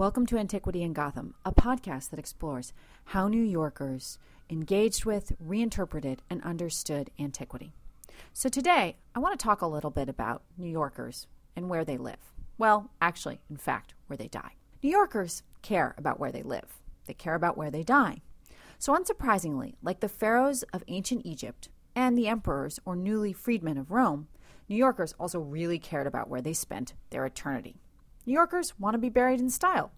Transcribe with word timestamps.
Welcome 0.00 0.24
to 0.28 0.38
Antiquity 0.38 0.82
in 0.82 0.94
Gotham, 0.94 1.34
a 1.44 1.52
podcast 1.52 2.08
that 2.08 2.18
explores 2.18 2.72
how 3.04 3.28
New 3.28 3.42
Yorkers 3.42 4.18
engaged 4.48 5.04
with, 5.04 5.32
reinterpreted, 5.38 6.22
and 6.30 6.42
understood 6.42 7.10
antiquity. 7.18 7.74
So 8.32 8.48
today, 8.48 8.96
I 9.14 9.18
want 9.18 9.38
to 9.38 9.44
talk 9.44 9.60
a 9.60 9.66
little 9.66 9.90
bit 9.90 10.08
about 10.08 10.42
New 10.56 10.70
Yorkers 10.70 11.26
and 11.54 11.68
where 11.68 11.84
they 11.84 11.98
live. 11.98 12.32
Well, 12.56 12.88
actually, 13.02 13.42
in 13.50 13.58
fact, 13.58 13.92
where 14.06 14.16
they 14.16 14.28
die. 14.28 14.52
New 14.82 14.88
Yorkers 14.88 15.42
care 15.60 15.94
about 15.98 16.18
where 16.18 16.32
they 16.32 16.42
live, 16.42 16.78
they 17.04 17.12
care 17.12 17.34
about 17.34 17.58
where 17.58 17.70
they 17.70 17.82
die. 17.82 18.22
So, 18.78 18.94
unsurprisingly, 18.94 19.74
like 19.82 20.00
the 20.00 20.08
pharaohs 20.08 20.62
of 20.72 20.82
ancient 20.88 21.26
Egypt 21.26 21.68
and 21.94 22.16
the 22.16 22.26
emperors 22.26 22.80
or 22.86 22.96
newly 22.96 23.34
freedmen 23.34 23.76
of 23.76 23.90
Rome, 23.90 24.28
New 24.66 24.76
Yorkers 24.76 25.14
also 25.20 25.40
really 25.40 25.78
cared 25.78 26.06
about 26.06 26.30
where 26.30 26.40
they 26.40 26.54
spent 26.54 26.94
their 27.10 27.26
eternity. 27.26 27.82
New 28.26 28.32
Yorkers 28.34 28.78
want 28.78 28.94
to 28.94 28.98
be 28.98 29.08
buried 29.08 29.40
in 29.40 29.50
style 29.50 29.92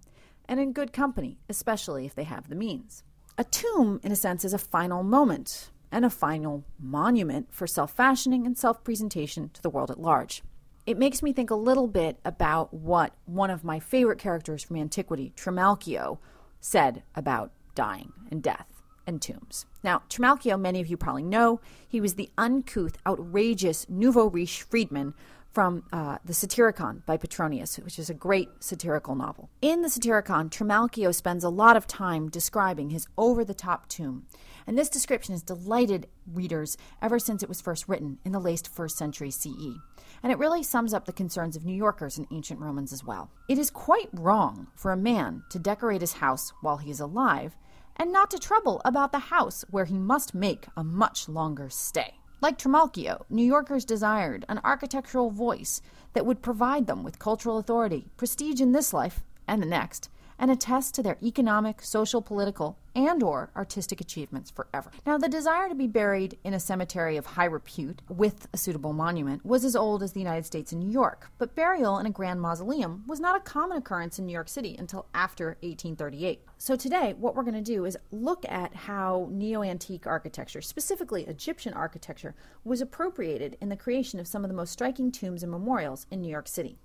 and 0.48 0.60
in 0.60 0.72
good 0.72 0.92
company, 0.92 1.38
especially 1.48 2.06
if 2.06 2.14
they 2.14 2.24
have 2.24 2.48
the 2.48 2.54
means. 2.54 3.02
A 3.38 3.44
tomb, 3.44 4.00
in 4.02 4.12
a 4.12 4.16
sense, 4.16 4.44
is 4.44 4.52
a 4.52 4.58
final 4.58 5.02
moment 5.02 5.70
and 5.90 6.04
a 6.04 6.10
final 6.10 6.64
monument 6.78 7.48
for 7.52 7.66
self 7.66 7.92
fashioning 7.92 8.46
and 8.46 8.56
self 8.56 8.82
presentation 8.84 9.50
to 9.50 9.62
the 9.62 9.70
world 9.70 9.90
at 9.90 10.00
large. 10.00 10.42
It 10.84 10.98
makes 10.98 11.22
me 11.22 11.32
think 11.32 11.50
a 11.50 11.54
little 11.54 11.86
bit 11.86 12.18
about 12.24 12.74
what 12.74 13.14
one 13.24 13.50
of 13.50 13.62
my 13.64 13.78
favorite 13.78 14.18
characters 14.18 14.64
from 14.64 14.76
antiquity, 14.76 15.32
Trimalchio, 15.36 16.18
said 16.60 17.02
about 17.14 17.52
dying 17.74 18.12
and 18.30 18.42
death 18.42 18.82
and 19.06 19.22
tombs. 19.22 19.66
Now, 19.82 20.02
Trimalchio, 20.08 20.60
many 20.60 20.80
of 20.80 20.88
you 20.88 20.96
probably 20.96 21.22
know, 21.22 21.60
he 21.88 22.00
was 22.00 22.14
the 22.14 22.30
uncouth, 22.36 22.96
outrageous 23.06 23.88
nouveau 23.88 24.26
riche 24.26 24.62
freedman 24.62 25.14
from 25.52 25.84
uh, 25.92 26.18
the 26.24 26.32
Satyricon 26.32 27.02
by 27.04 27.16
Petronius, 27.16 27.76
which 27.76 27.98
is 27.98 28.08
a 28.08 28.14
great 28.14 28.48
satirical 28.60 29.14
novel. 29.14 29.50
In 29.60 29.82
the 29.82 29.88
Satyricon, 29.88 30.48
Trimalchio 30.48 31.14
spends 31.14 31.44
a 31.44 31.50
lot 31.50 31.76
of 31.76 31.86
time 31.86 32.30
describing 32.30 32.90
his 32.90 33.06
over 33.18 33.44
the 33.44 33.54
top 33.54 33.88
tomb. 33.88 34.26
And 34.66 34.78
this 34.78 34.88
description 34.88 35.34
has 35.34 35.42
delighted 35.42 36.08
readers 36.32 36.76
ever 37.02 37.18
since 37.18 37.42
it 37.42 37.48
was 37.48 37.60
first 37.60 37.88
written 37.88 38.18
in 38.24 38.32
the 38.32 38.40
late 38.40 38.68
first 38.72 38.96
century 38.96 39.30
CE. 39.30 39.76
And 40.22 40.32
it 40.32 40.38
really 40.38 40.62
sums 40.62 40.94
up 40.94 41.04
the 41.04 41.12
concerns 41.12 41.56
of 41.56 41.64
New 41.64 41.74
Yorkers 41.74 42.16
and 42.16 42.26
ancient 42.30 42.60
Romans 42.60 42.92
as 42.92 43.04
well. 43.04 43.30
It 43.48 43.58
is 43.58 43.70
quite 43.70 44.08
wrong 44.12 44.68
for 44.74 44.92
a 44.92 44.96
man 44.96 45.42
to 45.50 45.58
decorate 45.58 46.00
his 46.00 46.14
house 46.14 46.52
while 46.62 46.78
he 46.78 46.90
is 46.90 47.00
alive 47.00 47.56
and 47.96 48.12
not 48.12 48.30
to 48.30 48.38
trouble 48.38 48.80
about 48.84 49.12
the 49.12 49.18
house 49.18 49.64
where 49.70 49.84
he 49.84 49.98
must 49.98 50.34
make 50.34 50.66
a 50.76 50.84
much 50.84 51.28
longer 51.28 51.68
stay. 51.68 52.14
Like 52.42 52.58
Trimalchio, 52.58 53.22
New 53.30 53.44
Yorkers 53.44 53.84
desired 53.84 54.44
an 54.48 54.60
architectural 54.64 55.30
voice 55.30 55.80
that 56.12 56.26
would 56.26 56.42
provide 56.42 56.88
them 56.88 57.04
with 57.04 57.20
cultural 57.20 57.56
authority, 57.56 58.08
prestige 58.16 58.60
in 58.60 58.72
this 58.72 58.92
life 58.92 59.22
and 59.46 59.62
the 59.62 59.66
next, 59.66 60.10
and 60.42 60.50
attest 60.50 60.92
to 60.92 61.04
their 61.04 61.18
economic, 61.22 61.80
social, 61.80 62.20
political, 62.20 62.76
and 62.96 63.22
or 63.22 63.52
artistic 63.54 64.00
achievements 64.00 64.50
forever. 64.50 64.90
Now, 65.06 65.16
the 65.16 65.28
desire 65.28 65.68
to 65.68 65.74
be 65.74 65.86
buried 65.86 66.36
in 66.42 66.52
a 66.52 66.58
cemetery 66.58 67.16
of 67.16 67.24
high 67.24 67.44
repute 67.44 68.02
with 68.08 68.48
a 68.52 68.56
suitable 68.56 68.92
monument 68.92 69.46
was 69.46 69.64
as 69.64 69.76
old 69.76 70.02
as 70.02 70.12
the 70.12 70.20
United 70.20 70.44
States 70.44 70.72
and 70.72 70.80
New 70.80 70.90
York, 70.90 71.30
but 71.38 71.54
burial 71.54 71.96
in 71.98 72.06
a 72.06 72.10
grand 72.10 72.40
mausoleum 72.40 73.04
was 73.06 73.20
not 73.20 73.36
a 73.36 73.40
common 73.40 73.78
occurrence 73.78 74.18
in 74.18 74.26
New 74.26 74.32
York 74.32 74.48
City 74.48 74.74
until 74.76 75.06
after 75.14 75.56
1838. 75.60 76.42
So 76.58 76.74
today, 76.74 77.14
what 77.16 77.36
we're 77.36 77.44
going 77.44 77.54
to 77.54 77.60
do 77.62 77.84
is 77.84 77.96
look 78.10 78.44
at 78.48 78.74
how 78.74 79.28
neo-antique 79.30 80.08
architecture, 80.08 80.60
specifically 80.60 81.22
Egyptian 81.22 81.72
architecture, 81.72 82.34
was 82.64 82.80
appropriated 82.80 83.56
in 83.60 83.68
the 83.68 83.76
creation 83.76 84.18
of 84.18 84.26
some 84.26 84.44
of 84.44 84.50
the 84.50 84.56
most 84.56 84.72
striking 84.72 85.12
tombs 85.12 85.44
and 85.44 85.52
memorials 85.52 86.08
in 86.10 86.20
New 86.20 86.30
York 86.30 86.48
City. 86.48 86.80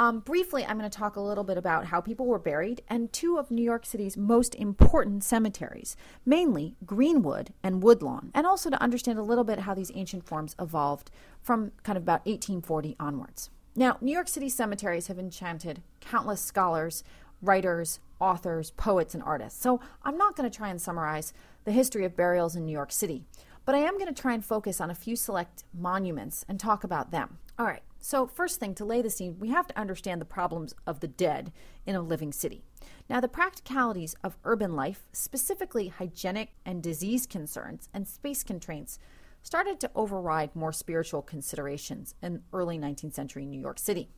Um, 0.00 0.20
briefly, 0.20 0.64
I'm 0.64 0.78
going 0.78 0.88
to 0.88 0.96
talk 0.96 1.16
a 1.16 1.20
little 1.20 1.42
bit 1.42 1.58
about 1.58 1.86
how 1.86 2.00
people 2.00 2.26
were 2.26 2.38
buried 2.38 2.82
and 2.88 3.12
two 3.12 3.36
of 3.36 3.50
New 3.50 3.64
York 3.64 3.84
City's 3.84 4.16
most 4.16 4.54
important 4.54 5.24
cemeteries, 5.24 5.96
mainly 6.24 6.76
Greenwood 6.86 7.52
and 7.64 7.82
Woodlawn, 7.82 8.30
and 8.32 8.46
also 8.46 8.70
to 8.70 8.80
understand 8.80 9.18
a 9.18 9.22
little 9.22 9.42
bit 9.42 9.60
how 9.60 9.74
these 9.74 9.90
ancient 9.92 10.24
forms 10.24 10.54
evolved 10.60 11.10
from 11.42 11.72
kind 11.82 11.96
of 11.96 12.04
about 12.04 12.24
1840 12.26 12.94
onwards. 13.00 13.50
Now, 13.74 13.98
New 14.00 14.12
York 14.12 14.28
City 14.28 14.48
cemeteries 14.48 15.08
have 15.08 15.18
enchanted 15.18 15.82
countless 16.00 16.40
scholars, 16.40 17.02
writers, 17.42 17.98
authors, 18.20 18.70
poets, 18.72 19.14
and 19.14 19.22
artists. 19.24 19.60
So 19.60 19.80
I'm 20.04 20.16
not 20.16 20.36
going 20.36 20.48
to 20.48 20.56
try 20.56 20.68
and 20.68 20.80
summarize 20.80 21.32
the 21.64 21.72
history 21.72 22.04
of 22.04 22.16
burials 22.16 22.54
in 22.54 22.64
New 22.64 22.72
York 22.72 22.92
City, 22.92 23.24
but 23.64 23.74
I 23.74 23.78
am 23.78 23.98
going 23.98 24.12
to 24.12 24.20
try 24.20 24.32
and 24.32 24.44
focus 24.44 24.80
on 24.80 24.90
a 24.90 24.94
few 24.94 25.16
select 25.16 25.64
monuments 25.74 26.44
and 26.48 26.60
talk 26.60 26.84
about 26.84 27.10
them. 27.10 27.38
All 27.58 27.66
right. 27.66 27.82
So, 28.00 28.26
first 28.26 28.60
thing 28.60 28.74
to 28.76 28.84
lay 28.84 29.02
the 29.02 29.10
scene, 29.10 29.38
we 29.38 29.50
have 29.50 29.66
to 29.66 29.78
understand 29.78 30.20
the 30.20 30.24
problems 30.24 30.74
of 30.86 31.00
the 31.00 31.08
dead 31.08 31.52
in 31.84 31.96
a 31.96 32.00
living 32.00 32.32
city. 32.32 32.62
Now, 33.10 33.20
the 33.20 33.28
practicalities 33.28 34.14
of 34.22 34.38
urban 34.44 34.76
life, 34.76 35.04
specifically 35.12 35.88
hygienic 35.88 36.52
and 36.64 36.82
disease 36.82 37.26
concerns 37.26 37.88
and 37.92 38.06
space 38.06 38.44
constraints, 38.44 38.98
started 39.42 39.80
to 39.80 39.90
override 39.94 40.54
more 40.54 40.72
spiritual 40.72 41.22
considerations 41.22 42.14
in 42.22 42.42
early 42.52 42.78
19th 42.78 43.14
century 43.14 43.46
New 43.46 43.60
York 43.60 43.78
City. 43.78 44.10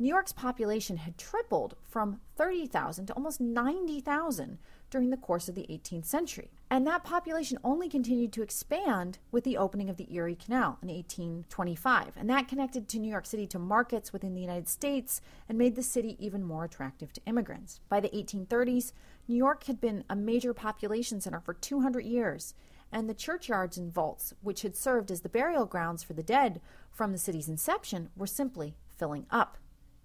New 0.00 0.08
York's 0.08 0.32
population 0.32 0.96
had 0.96 1.18
tripled 1.18 1.76
from 1.86 2.22
30,000 2.36 3.04
to 3.04 3.12
almost 3.12 3.38
90,000 3.38 4.56
during 4.88 5.10
the 5.10 5.16
course 5.18 5.46
of 5.46 5.54
the 5.54 5.66
18th 5.68 6.06
century. 6.06 6.50
And 6.70 6.86
that 6.86 7.04
population 7.04 7.58
only 7.62 7.86
continued 7.86 8.32
to 8.32 8.42
expand 8.42 9.18
with 9.30 9.44
the 9.44 9.58
opening 9.58 9.90
of 9.90 9.98
the 9.98 10.10
Erie 10.10 10.38
Canal 10.42 10.78
in 10.80 10.88
1825. 10.88 12.14
And 12.16 12.30
that 12.30 12.48
connected 12.48 12.88
to 12.88 12.98
New 12.98 13.10
York 13.10 13.26
City 13.26 13.46
to 13.48 13.58
markets 13.58 14.10
within 14.10 14.32
the 14.32 14.40
United 14.40 14.68
States 14.68 15.20
and 15.50 15.58
made 15.58 15.76
the 15.76 15.82
city 15.82 16.16
even 16.18 16.42
more 16.42 16.64
attractive 16.64 17.12
to 17.12 17.20
immigrants. 17.26 17.80
By 17.90 18.00
the 18.00 18.08
1830s, 18.08 18.92
New 19.28 19.36
York 19.36 19.64
had 19.64 19.82
been 19.82 20.04
a 20.08 20.16
major 20.16 20.54
population 20.54 21.20
center 21.20 21.40
for 21.40 21.52
200 21.52 22.06
years 22.06 22.54
and 22.90 23.06
the 23.06 23.14
churchyards 23.14 23.76
and 23.76 23.92
vaults, 23.92 24.32
which 24.40 24.62
had 24.62 24.74
served 24.74 25.10
as 25.10 25.20
the 25.20 25.28
burial 25.28 25.66
grounds 25.66 26.02
for 26.02 26.14
the 26.14 26.22
dead 26.22 26.62
from 26.90 27.12
the 27.12 27.18
city's 27.18 27.50
inception, 27.50 28.08
were 28.16 28.26
simply 28.26 28.76
filling 28.88 29.26
up. 29.30 29.58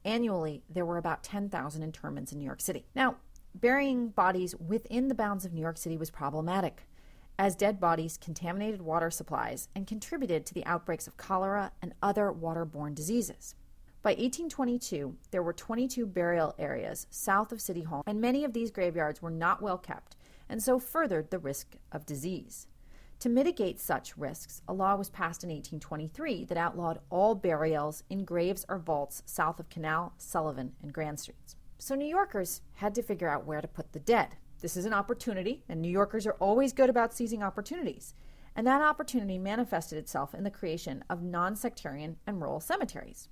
Annually, 0.06 0.64
there 0.70 0.86
were 0.86 1.00
about 1.00 1.24
10,000 1.24 1.82
interments 1.82 2.32
in 2.32 2.38
New 2.38 2.46
York 2.46 2.62
City. 2.62 2.86
Now, 2.96 3.16
burying 3.56 4.10
bodies 4.10 4.56
within 4.56 5.08
the 5.08 5.16
bounds 5.16 5.46
of 5.46 5.52
New 5.52 5.62
York 5.62 5.78
City 5.78 5.98
was 5.98 6.12
problematic, 6.12 6.84
as 7.40 7.56
dead 7.56 7.80
bodies 7.80 8.16
contaminated 8.16 8.84
water 8.84 9.10
supplies 9.10 9.68
and 9.76 9.88
contributed 9.88 10.46
to 10.46 10.54
the 10.54 10.66
outbreaks 10.66 11.08
of 11.08 11.18
cholera 11.18 11.72
and 11.82 11.96
other 12.04 12.32
waterborne 12.32 12.94
diseases. 12.94 13.56
By 14.04 14.12
1822, 14.12 15.16
there 15.32 15.42
were 15.42 15.54
22 15.54 16.06
burial 16.06 16.54
areas 16.60 17.08
south 17.10 17.52
of 17.52 17.60
City 17.60 17.82
Hall, 17.82 18.04
and 18.06 18.22
many 18.22 18.44
of 18.44 18.54
these 18.54 18.70
graveyards 18.70 19.24
were 19.24 19.32
not 19.32 19.64
well 19.64 19.80
kept 19.80 20.16
and 20.48 20.62
so 20.62 20.78
furthered 20.78 21.32
the 21.32 21.40
risk 21.40 21.78
of 21.92 22.06
disease. 22.06 22.68
To 23.20 23.30
mitigate 23.30 23.80
such 23.80 24.18
risks, 24.18 24.62
a 24.68 24.74
law 24.74 24.96
was 24.96 25.10
passed 25.10 25.44
in 25.44 25.50
1823 25.50 26.46
that 26.46 26.58
outlawed 26.58 27.00
all 27.10 27.34
burials 27.34 28.04
in 28.10 28.26
graves 28.26 28.66
or 28.68 28.78
vaults 28.78 29.24
south 29.26 29.60
of 29.60 29.70
Canal, 29.70 30.14
Sullivan, 30.18 30.74
and 30.82 30.94
Grand 30.94 31.20
Streets. 31.20 31.56
So 31.78 31.96
New 31.96 32.06
Yorkers 32.06 32.62
had 32.74 32.94
to 32.96 33.02
figure 33.02 33.30
out 33.30 33.46
where 33.46 33.62
to 33.62 33.68
put 33.68 33.94
the 33.94 34.00
dead. 34.00 34.36
This 34.62 34.78
is 34.78 34.86
an 34.86 34.94
opportunity, 34.94 35.64
and 35.68 35.82
New 35.82 35.90
Yorkers 35.90 36.28
are 36.28 36.38
always 36.40 36.74
good 36.74 36.90
about 36.90 37.14
seizing 37.14 37.42
opportunities. 37.42 38.14
And 38.56 38.66
that 38.68 38.82
opportunity 38.82 39.38
manifested 39.38 39.98
itself 39.98 40.34
in 40.34 40.44
the 40.44 40.52
creation 40.52 41.04
of 41.10 41.24
non 41.24 41.56
sectarian 41.56 42.18
and 42.26 42.42
rural 42.42 42.60
cemeteries. 42.60 43.30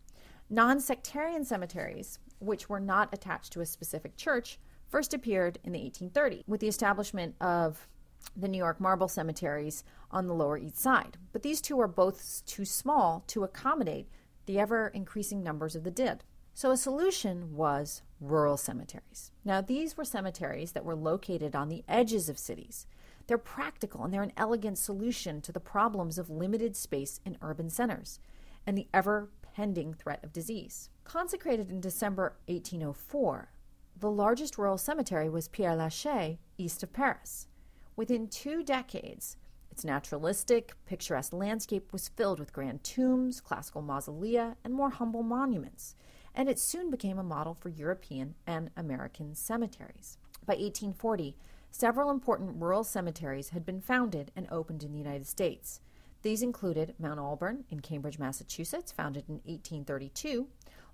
Non 0.49 0.79
sectarian 0.79 1.45
cemeteries, 1.45 2.19
which 2.39 2.67
were 2.67 2.79
not 2.79 3.13
attached 3.13 3.53
to 3.53 3.61
a 3.61 3.65
specific 3.65 4.17
church, 4.17 4.59
first 4.87 5.13
appeared 5.13 5.59
in 5.63 5.71
the 5.71 5.79
1830s 5.79 6.43
with 6.45 6.59
the 6.59 6.67
establishment 6.67 7.35
of 7.39 7.87
the 8.35 8.47
New 8.47 8.57
York 8.57 8.79
marble 8.79 9.07
cemeteries 9.07 9.83
on 10.11 10.27
the 10.27 10.33
Lower 10.33 10.57
East 10.57 10.77
Side. 10.77 11.17
But 11.31 11.43
these 11.43 11.61
two 11.61 11.79
are 11.79 11.87
both 11.87 12.43
too 12.45 12.65
small 12.65 13.23
to 13.27 13.43
accommodate 13.43 14.07
the 14.45 14.59
ever 14.59 14.87
increasing 14.87 15.43
numbers 15.43 15.75
of 15.75 15.83
the 15.83 15.91
dead. 15.91 16.23
So 16.53 16.71
a 16.71 16.77
solution 16.77 17.55
was 17.55 18.03
rural 18.19 18.57
cemeteries. 18.57 19.31
Now, 19.43 19.61
these 19.61 19.97
were 19.97 20.05
cemeteries 20.05 20.73
that 20.73 20.85
were 20.85 20.95
located 20.95 21.55
on 21.55 21.69
the 21.69 21.83
edges 21.87 22.29
of 22.29 22.37
cities. 22.37 22.85
They're 23.27 23.37
practical 23.37 24.03
and 24.03 24.13
they're 24.13 24.21
an 24.21 24.33
elegant 24.37 24.77
solution 24.77 25.41
to 25.41 25.51
the 25.51 25.59
problems 25.59 26.17
of 26.17 26.29
limited 26.29 26.75
space 26.75 27.19
in 27.25 27.37
urban 27.41 27.69
centers 27.69 28.19
and 28.67 28.77
the 28.77 28.87
ever 28.93 29.29
pending 29.41 29.93
threat 29.93 30.23
of 30.23 30.33
disease. 30.33 30.89
Consecrated 31.03 31.69
in 31.69 31.81
December 31.81 32.35
1804, 32.47 33.51
the 33.99 34.11
largest 34.11 34.57
rural 34.57 34.77
cemetery 34.77 35.29
was 35.29 35.47
Père 35.47 35.77
Lachaise, 35.77 36.37
east 36.57 36.83
of 36.83 36.91
Paris. 36.93 37.47
Within 37.95 38.27
two 38.27 38.63
decades, 38.63 39.37
its 39.69 39.85
naturalistic, 39.85 40.73
picturesque 40.85 41.33
landscape 41.33 41.93
was 41.93 42.09
filled 42.09 42.39
with 42.39 42.53
grand 42.53 42.83
tombs, 42.83 43.39
classical 43.39 43.83
mausolea, 43.83 44.55
and 44.63 44.73
more 44.73 44.89
humble 44.89 45.21
monuments, 45.21 45.95
and 46.33 46.49
it 46.49 46.59
soon 46.59 46.89
became 46.89 47.19
a 47.19 47.23
model 47.23 47.53
for 47.53 47.69
European 47.69 48.33
and 48.47 48.71
American 48.75 49.35
cemeteries. 49.35 50.17
By 50.45 50.53
1840, 50.53 51.37
several 51.69 52.09
important 52.09 52.59
rural 52.59 52.83
cemeteries 52.83 53.49
had 53.49 53.65
been 53.65 53.79
founded 53.79 54.31
and 54.35 54.47
opened 54.49 54.83
in 54.83 54.91
the 54.91 54.97
United 54.97 55.27
States. 55.27 55.79
These 56.23 56.41
included 56.41 56.95
Mount 56.97 57.19
Auburn 57.19 57.65
in 57.69 57.81
Cambridge, 57.81 58.17
Massachusetts, 58.17 58.91
founded 58.91 59.25
in 59.27 59.35
1832, 59.45 60.47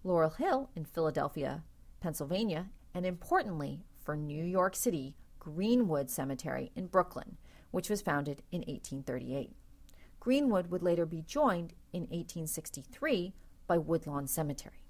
Laurel 0.04 0.32
Hill 0.32 0.70
in 0.76 0.84
Philadelphia, 0.84 1.64
Pennsylvania, 2.02 2.70
and 2.94 3.06
importantly 3.06 3.86
for 4.04 4.18
New 4.18 4.44
York 4.44 4.76
City, 4.76 5.16
Greenwood 5.40 6.10
Cemetery 6.10 6.72
in 6.76 6.88
Brooklyn, 6.88 7.38
which 7.72 7.90
was 7.90 8.02
founded 8.02 8.44
in 8.52 8.60
1838. 8.60 9.56
Greenwood 10.20 10.68
would 10.68 10.84
later 10.84 11.06
be 11.06 11.22
joined 11.22 11.74
in 11.94 12.02
1863 12.02 13.34
by 13.68 13.78
Woodlawn 13.78 14.28
Cemetery. 14.28 14.84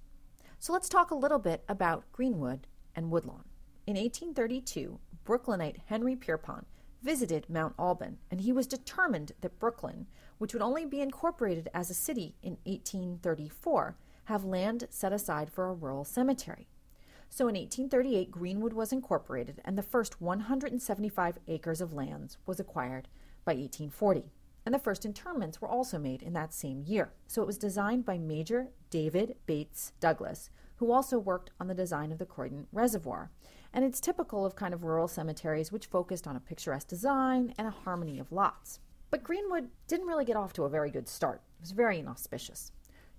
So 0.58 0.74
let's 0.74 0.90
talk 0.90 1.12
a 1.12 1.16
little 1.16 1.40
bit 1.40 1.64
about 1.70 2.12
Greenwood 2.12 2.68
and 2.96 3.12
Woodlawn. 3.12 3.46
In 3.86 3.96
1832, 3.96 5.00
Brooklynite 5.24 5.78
Henry 5.86 6.16
Pierrepont 6.16 6.66
visited 7.02 7.50
Mount 7.50 7.76
Auburn, 7.78 8.18
and 8.30 8.42
he 8.42 8.52
was 8.52 8.68
determined 8.68 9.32
that 9.42 9.60
Brooklyn, 9.60 10.08
which 10.38 10.54
would 10.54 10.62
only 10.62 10.86
be 10.86 11.02
incorporated 11.02 11.70
as 11.74 11.90
a 11.90 11.94
city 11.94 12.36
in 12.42 12.58
1834, 12.64 13.96
have 14.26 14.44
land 14.44 14.88
set 14.90 15.14
aside 15.14 15.50
for 15.50 15.68
a 15.68 15.74
rural 15.74 16.04
cemetery. 16.04 16.68
So 17.30 17.48
in 17.48 17.56
1838, 17.56 18.32
Greenwood 18.32 18.74
was 18.74 18.92
incorporated, 18.92 19.62
and 19.64 19.78
the 19.78 19.84
first 19.84 20.20
175 20.20 21.38
acres 21.48 21.80
of 21.80 21.94
lands 21.94 22.38
was 22.46 22.60
acquired 22.60 23.08
by 23.46 23.54
1840. 23.54 24.32
And 24.66 24.76
the 24.76 24.80
first 24.80 25.06
interments 25.06 25.62
were 25.62 25.70
also 25.70 25.98
made 25.98 26.22
in 26.22 26.34
that 26.34 26.54
same 26.54 26.84
year. 26.86 27.14
So 27.28 27.42
it 27.42 27.48
was 27.48 27.58
designed 27.58 28.06
by 28.06 28.18
Major 28.18 28.70
David 28.90 29.36
Bates 29.46 29.94
Douglass, 30.00 30.50
who 30.78 30.92
also 30.92 31.18
worked 31.18 31.52
on 31.60 31.68
the 31.68 31.74
design 31.74 32.12
of 32.12 32.18
the 32.18 32.26
Croton 32.26 32.68
Reservoir. 32.72 33.32
And 33.74 33.86
it's 33.86 34.00
typical 34.00 34.46
of 34.46 34.56
kind 34.56 34.74
of 34.74 34.84
rural 34.84 35.08
cemeteries 35.08 35.72
which 35.72 35.86
focused 35.86 36.28
on 36.28 36.36
a 36.36 36.42
picturesque 36.42 36.88
design 36.88 37.54
and 37.58 37.68
a 37.68 37.72
harmony 37.72 38.20
of 38.20 38.32
lots. 38.32 38.80
But 39.12 39.24
Greenwood 39.24 39.70
didn't 39.88 40.08
really 40.08 40.26
get 40.26 40.36
off 40.36 40.54
to 40.54 40.64
a 40.64 40.70
very 40.70 40.92
good 40.92 41.08
start. 41.08 41.42
It 41.60 41.62
was 41.62 41.72
very 41.72 42.00
inauspicious. 42.00 42.72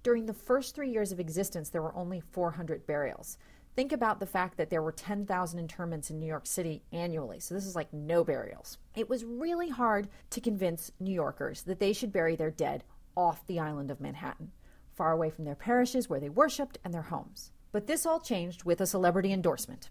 During 0.03 0.27
the 0.27 0.35
first 0.35 0.75
three 0.75 0.91
years 0.91 1.13
of 1.13 1.21
existence, 1.21 1.69
there 1.69 1.83
were 1.83 1.95
only 1.95 2.21
400 2.21 2.87
burials. 2.87 3.37
Think 3.81 3.93
about 3.93 4.21
the 4.21 4.27
fact 4.27 4.59
that 4.59 4.69
there 4.69 4.83
were 4.83 4.93
10,000 4.93 5.59
interments 5.59 6.11
in 6.11 6.21
New 6.21 6.27
York 6.27 6.47
City 6.47 6.83
annually. 6.93 7.41
So 7.41 7.55
this 7.55 7.65
is 7.65 7.75
like 7.75 7.91
no 7.95 8.23
burials. 8.23 8.77
It 8.95 9.09
was 9.09 9.25
really 9.25 9.71
hard 9.71 10.09
to 10.29 10.41
convince 10.43 10.93
New 11.01 11.15
Yorkers 11.15 11.63
that 11.63 11.81
they 11.81 11.95
should 11.95 12.13
bury 12.13 12.37
their 12.37 12.51
dead 12.51 12.85
off 13.17 13.47
the 13.47 13.59
island 13.59 13.91
of 13.91 13.99
Manhattan, 13.99 14.53
far 14.93 15.13
away 15.13 15.31
from 15.31 15.47
their 15.47 15.55
parishes 15.55 16.11
where 16.11 16.21
they 16.21 16.29
worshiped 16.29 16.77
and 16.85 16.93
their 16.93 17.01
homes. 17.01 17.53
But 17.73 17.87
this 17.87 18.05
all 18.05 18.21
changed 18.21 18.65
with 18.65 18.83
a 18.83 18.87
celebrity 18.87 19.33
endorsement. 19.33 19.89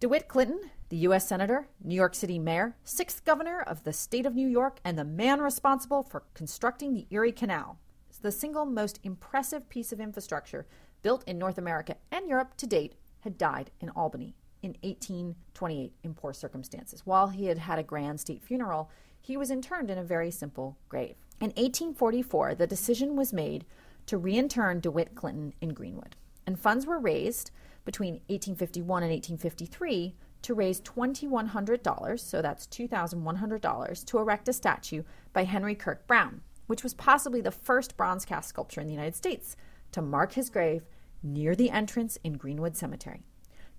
DeWitt 0.00 0.26
Clinton, 0.26 0.58
the 0.88 0.96
U.S. 0.96 1.28
Senator, 1.28 1.68
New 1.80 1.94
York 1.94 2.16
City 2.16 2.40
Mayor, 2.40 2.74
sixth 2.82 3.24
governor 3.24 3.60
of 3.60 3.84
the 3.84 3.92
state 3.92 4.26
of 4.26 4.34
New 4.34 4.48
York, 4.48 4.80
and 4.84 4.98
the 4.98 5.04
man 5.04 5.40
responsible 5.40 6.02
for 6.02 6.24
constructing 6.34 6.92
the 6.92 7.06
Erie 7.10 7.30
Canal, 7.30 7.78
is 8.10 8.18
the 8.18 8.32
single 8.32 8.66
most 8.66 8.98
impressive 9.04 9.68
piece 9.68 9.92
of 9.92 10.00
infrastructure 10.00 10.66
built 11.02 11.22
in 11.28 11.38
North 11.38 11.56
America 11.56 11.94
and 12.10 12.28
Europe 12.28 12.56
to 12.56 12.66
date, 12.66 12.96
had 13.20 13.38
died 13.38 13.70
in 13.80 13.90
Albany 13.90 14.34
in 14.62 14.76
1828 14.82 15.92
in 16.02 16.14
poor 16.14 16.32
circumstances. 16.32 17.02
While 17.04 17.28
he 17.28 17.46
had 17.46 17.58
had 17.58 17.78
a 17.78 17.82
grand 17.82 18.20
state 18.20 18.42
funeral, 18.42 18.90
he 19.20 19.36
was 19.36 19.50
interred 19.50 19.90
in 19.90 19.98
a 19.98 20.04
very 20.04 20.30
simple 20.30 20.78
grave. 20.88 21.16
In 21.40 21.48
1844, 21.50 22.54
the 22.54 22.66
decision 22.66 23.16
was 23.16 23.32
made 23.32 23.64
to 24.06 24.18
reintern 24.18 24.80
DeWitt 24.80 25.14
Clinton 25.14 25.52
in 25.60 25.70
Greenwood, 25.70 26.16
and 26.46 26.58
funds 26.58 26.86
were 26.86 26.98
raised 26.98 27.50
between 27.84 28.14
1851 28.28 29.02
and 29.02 29.12
1853 29.12 30.14
to 30.42 30.54
raise 30.54 30.80
$2,100, 30.80 32.20
so 32.20 32.40
that's 32.40 32.66
$2,100, 32.66 34.04
to 34.04 34.18
erect 34.18 34.48
a 34.48 34.52
statue 34.52 35.02
by 35.32 35.44
Henry 35.44 35.74
Kirk 35.74 36.06
Brown, 36.06 36.40
which 36.66 36.82
was 36.82 36.94
possibly 36.94 37.40
the 37.40 37.50
first 37.50 37.96
bronze 37.96 38.24
cast 38.24 38.48
sculpture 38.48 38.80
in 38.80 38.86
the 38.86 38.92
United 38.92 39.16
States 39.16 39.56
to 39.92 40.02
mark 40.02 40.32
his 40.32 40.50
grave 40.50 40.86
near 41.22 41.54
the 41.54 41.70
entrance 41.70 42.18
in 42.22 42.34
Greenwood 42.34 42.76
Cemetery. 42.76 43.22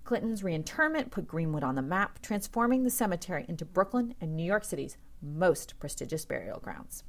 Clinton's 0.04 0.42
reinterment 0.42 1.10
put 1.10 1.28
Greenwood 1.28 1.62
on 1.62 1.74
the 1.74 1.82
map, 1.82 2.20
transforming 2.22 2.82
the 2.82 2.90
cemetery 2.90 3.44
into 3.48 3.64
Brooklyn 3.64 4.14
and 4.20 4.34
New 4.34 4.44
York 4.44 4.64
City's 4.64 4.96
most 5.22 5.78
prestigious 5.78 6.24
burial 6.24 6.58
grounds. 6.58 7.04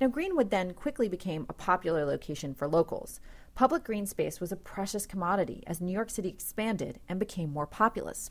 Now, 0.00 0.08
Greenwood 0.08 0.50
then 0.50 0.74
quickly 0.74 1.08
became 1.08 1.46
a 1.48 1.54
popular 1.54 2.04
location 2.04 2.54
for 2.54 2.68
locals. 2.68 3.20
Public 3.54 3.84
green 3.84 4.04
space 4.04 4.40
was 4.40 4.52
a 4.52 4.56
precious 4.56 5.06
commodity 5.06 5.62
as 5.66 5.80
New 5.80 5.92
York 5.92 6.10
City 6.10 6.28
expanded 6.28 7.00
and 7.08 7.18
became 7.18 7.52
more 7.52 7.66
populous. 7.66 8.30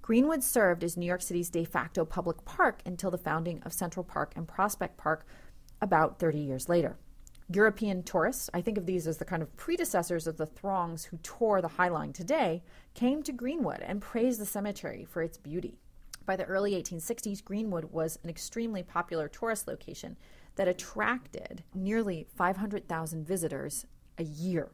Greenwood 0.00 0.42
served 0.42 0.82
as 0.82 0.96
New 0.96 1.06
York 1.06 1.22
City's 1.22 1.50
de 1.50 1.64
facto 1.64 2.04
public 2.04 2.44
park 2.44 2.80
until 2.86 3.10
the 3.10 3.18
founding 3.18 3.62
of 3.62 3.72
Central 3.72 4.02
Park 4.02 4.32
and 4.34 4.48
Prospect 4.48 4.96
Park 4.96 5.26
about 5.80 6.18
30 6.18 6.38
years 6.38 6.68
later. 6.68 6.96
European 7.54 8.02
tourists, 8.02 8.50
I 8.54 8.60
think 8.60 8.78
of 8.78 8.86
these 8.86 9.06
as 9.06 9.18
the 9.18 9.24
kind 9.24 9.42
of 9.42 9.56
predecessors 9.56 10.26
of 10.26 10.36
the 10.36 10.46
throngs 10.46 11.04
who 11.04 11.18
tour 11.18 11.60
the 11.60 11.68
High 11.68 11.88
Line 11.88 12.12
today, 12.12 12.62
came 12.94 13.22
to 13.22 13.32
Greenwood 13.32 13.80
and 13.80 14.00
praised 14.00 14.40
the 14.40 14.46
cemetery 14.46 15.04
for 15.08 15.22
its 15.22 15.38
beauty. 15.38 15.78
By 16.24 16.36
the 16.36 16.44
early 16.44 16.72
1860s, 16.72 17.44
Greenwood 17.44 17.86
was 17.86 18.18
an 18.22 18.30
extremely 18.30 18.82
popular 18.82 19.28
tourist 19.28 19.66
location 19.66 20.16
that 20.56 20.68
attracted 20.68 21.64
nearly 21.74 22.26
500,000 22.36 23.26
visitors 23.26 23.86
a 24.18 24.24
year, 24.24 24.70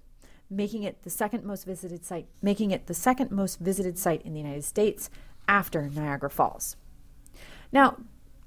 making 0.51 0.83
it 0.83 1.03
the 1.03 1.11
second 1.11 1.45
most 1.45 1.65
visited 1.65 2.05
site, 2.05 2.27
making 2.43 2.71
it 2.71 2.87
the 2.87 2.95
second 2.95 3.31
most 3.31 3.61
visited 3.61 3.99
site 3.99 4.23
in 4.23 4.35
the 4.35 4.41
United 4.41 4.65
States 4.65 5.11
after 5.47 5.89
Niagara 5.89 6.31
Falls. 6.31 6.77
Now, 7.73 7.97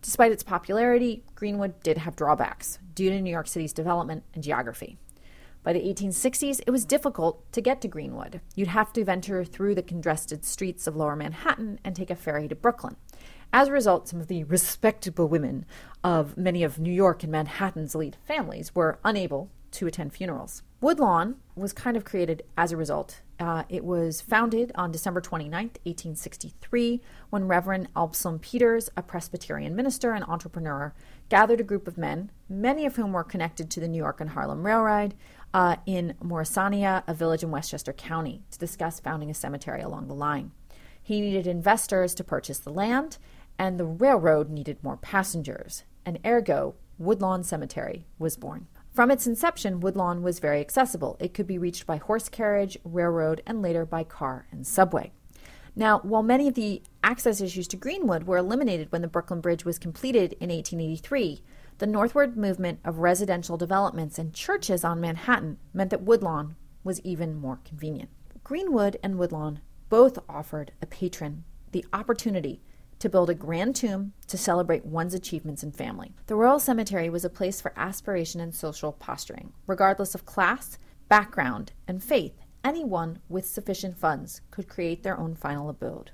despite 0.01 0.31
its 0.31 0.43
popularity, 0.43 1.23
Greenwood 1.35 1.81
did 1.83 1.99
have 1.99 2.15
drawbacks 2.15 2.79
due 2.95 3.09
to 3.09 3.21
New 3.21 3.31
York 3.31 3.47
City's 3.47 3.73
development 3.73 4.23
and 4.33 4.43
geography. 4.43 4.97
By 5.63 5.73
the 5.73 5.81
1860s, 5.81 6.61
it 6.65 6.71
was 6.71 6.85
difficult 6.85 7.51
to 7.51 7.61
get 7.61 7.81
to 7.81 7.87
Greenwood. 7.87 8.41
You'd 8.55 8.69
have 8.69 8.91
to 8.93 9.05
venture 9.05 9.45
through 9.45 9.75
the 9.75 9.83
congested 9.83 10.43
streets 10.43 10.87
of 10.87 10.95
lower 10.95 11.15
Manhattan 11.15 11.79
and 11.83 11.95
take 11.95 12.09
a 12.09 12.15
ferry 12.15 12.47
to 12.47 12.55
Brooklyn. 12.55 12.95
As 13.53 13.67
a 13.67 13.71
result, 13.71 14.07
some 14.07 14.19
of 14.19 14.27
the 14.27 14.43
respectable 14.45 15.27
women 15.27 15.65
of 16.03 16.35
many 16.35 16.63
of 16.63 16.79
New 16.79 16.91
York 16.91 17.21
and 17.21 17.31
Manhattan's 17.31 17.93
elite 17.93 18.17
families 18.25 18.73
were 18.73 18.97
unable 19.03 19.51
to 19.71 19.85
attend 19.85 20.13
funerals. 20.13 20.63
Woodlawn 20.81 21.35
was 21.55 21.73
kind 21.73 21.95
of 21.95 22.03
created 22.03 22.41
as 22.57 22.71
a 22.71 22.77
result. 22.77 23.21
Uh, 23.39 23.65
it 23.69 23.85
was 23.85 24.19
founded 24.19 24.71
on 24.73 24.91
December 24.91 25.21
29th, 25.21 25.77
1863, 25.83 26.99
when 27.29 27.47
Reverend 27.47 27.87
Absalom 27.95 28.39
Peters, 28.39 28.89
a 28.97 29.03
Presbyterian 29.03 29.75
minister 29.75 30.13
and 30.13 30.25
entrepreneur, 30.25 30.91
gathered 31.29 31.59
a 31.59 31.63
group 31.63 31.87
of 31.87 31.99
men, 31.99 32.31
many 32.49 32.87
of 32.87 32.95
whom 32.95 33.13
were 33.13 33.23
connected 33.23 33.69
to 33.69 33.79
the 33.79 33.87
New 33.87 33.99
York 33.99 34.19
and 34.19 34.31
Harlem 34.31 34.65
Railroad, 34.65 35.13
uh, 35.53 35.75
in 35.85 36.15
Morrisania, 36.19 37.03
a 37.05 37.13
village 37.13 37.43
in 37.43 37.51
Westchester 37.51 37.93
County, 37.93 38.41
to 38.49 38.57
discuss 38.57 38.99
founding 38.99 39.29
a 39.29 39.35
cemetery 39.35 39.81
along 39.81 40.07
the 40.07 40.15
line. 40.15 40.51
He 40.99 41.21
needed 41.21 41.45
investors 41.45 42.15
to 42.15 42.23
purchase 42.23 42.57
the 42.57 42.73
land, 42.73 43.19
and 43.59 43.79
the 43.79 43.85
railroad 43.85 44.49
needed 44.49 44.83
more 44.83 44.97
passengers, 44.97 45.83
and 46.07 46.17
ergo, 46.25 46.73
Woodlawn 46.97 47.43
Cemetery 47.43 48.07
was 48.17 48.35
born. 48.35 48.65
From 48.93 49.09
its 49.09 49.25
inception, 49.25 49.79
Woodlawn 49.79 50.21
was 50.21 50.39
very 50.39 50.59
accessible. 50.59 51.15
It 51.21 51.33
could 51.33 51.47
be 51.47 51.57
reached 51.57 51.85
by 51.85 51.95
horse 51.95 52.27
carriage, 52.27 52.77
railroad, 52.83 53.41
and 53.45 53.61
later 53.61 53.85
by 53.85 54.03
car 54.03 54.47
and 54.51 54.67
subway. 54.67 55.13
Now, 55.75 55.99
while 55.99 56.23
many 56.23 56.49
of 56.49 56.55
the 56.55 56.83
access 57.01 57.39
issues 57.39 57.69
to 57.69 57.77
Greenwood 57.77 58.23
were 58.23 58.35
eliminated 58.35 58.91
when 58.91 59.01
the 59.01 59.07
Brooklyn 59.07 59.39
Bridge 59.39 59.63
was 59.63 59.79
completed 59.79 60.33
in 60.33 60.49
1883, 60.49 61.41
the 61.77 61.87
northward 61.87 62.35
movement 62.35 62.79
of 62.83 62.99
residential 62.99 63.55
developments 63.55 64.19
and 64.19 64.33
churches 64.33 64.83
on 64.83 64.99
Manhattan 64.99 65.57
meant 65.73 65.89
that 65.91 66.03
Woodlawn 66.03 66.57
was 66.83 66.99
even 67.01 67.35
more 67.35 67.61
convenient. 67.63 68.09
Greenwood 68.43 68.97
and 69.01 69.17
Woodlawn 69.17 69.61
both 69.87 70.19
offered 70.27 70.73
a 70.81 70.85
patron 70.85 71.45
the 71.71 71.85
opportunity 71.93 72.61
to 73.01 73.09
build 73.09 73.31
a 73.31 73.35
grand 73.35 73.75
tomb 73.75 74.13
to 74.27 74.37
celebrate 74.37 74.85
one's 74.85 75.15
achievements 75.15 75.63
and 75.63 75.75
family. 75.75 76.13
The 76.27 76.35
rural 76.35 76.59
cemetery 76.59 77.09
was 77.09 77.25
a 77.25 77.31
place 77.31 77.59
for 77.59 77.73
aspiration 77.75 78.39
and 78.39 78.53
social 78.53 78.91
posturing. 78.91 79.53
Regardless 79.65 80.13
of 80.13 80.27
class, 80.27 80.77
background, 81.09 81.73
and 81.87 82.03
faith, 82.03 82.39
anyone 82.63 83.17
with 83.27 83.47
sufficient 83.47 83.97
funds 83.97 84.41
could 84.51 84.67
create 84.67 85.01
their 85.01 85.17
own 85.17 85.33
final 85.33 85.67
abode. 85.67 86.11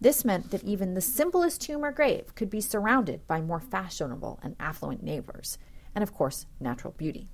This 0.00 0.24
meant 0.24 0.50
that 0.50 0.64
even 0.64 0.94
the 0.94 1.02
simplest 1.02 1.60
tomb 1.60 1.84
or 1.84 1.92
grave 1.92 2.34
could 2.34 2.48
be 2.48 2.62
surrounded 2.62 3.26
by 3.26 3.42
more 3.42 3.60
fashionable 3.60 4.40
and 4.42 4.56
affluent 4.58 5.02
neighbors, 5.02 5.58
and 5.94 6.02
of 6.02 6.14
course, 6.14 6.46
natural 6.58 6.94
beauty. 6.96 7.28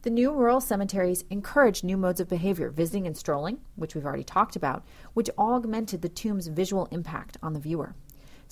The 0.00 0.10
new 0.10 0.32
rural 0.32 0.60
cemeteries 0.60 1.24
encouraged 1.30 1.84
new 1.84 1.96
modes 1.96 2.20
of 2.20 2.28
behavior, 2.28 2.70
visiting 2.70 3.06
and 3.06 3.16
strolling, 3.16 3.60
which 3.76 3.94
we've 3.94 4.04
already 4.04 4.24
talked 4.24 4.56
about, 4.56 4.84
which 5.12 5.30
augmented 5.38 6.02
the 6.02 6.08
tomb's 6.10 6.48
visual 6.48 6.88
impact 6.90 7.38
on 7.42 7.52
the 7.52 7.60
viewer. 7.60 7.94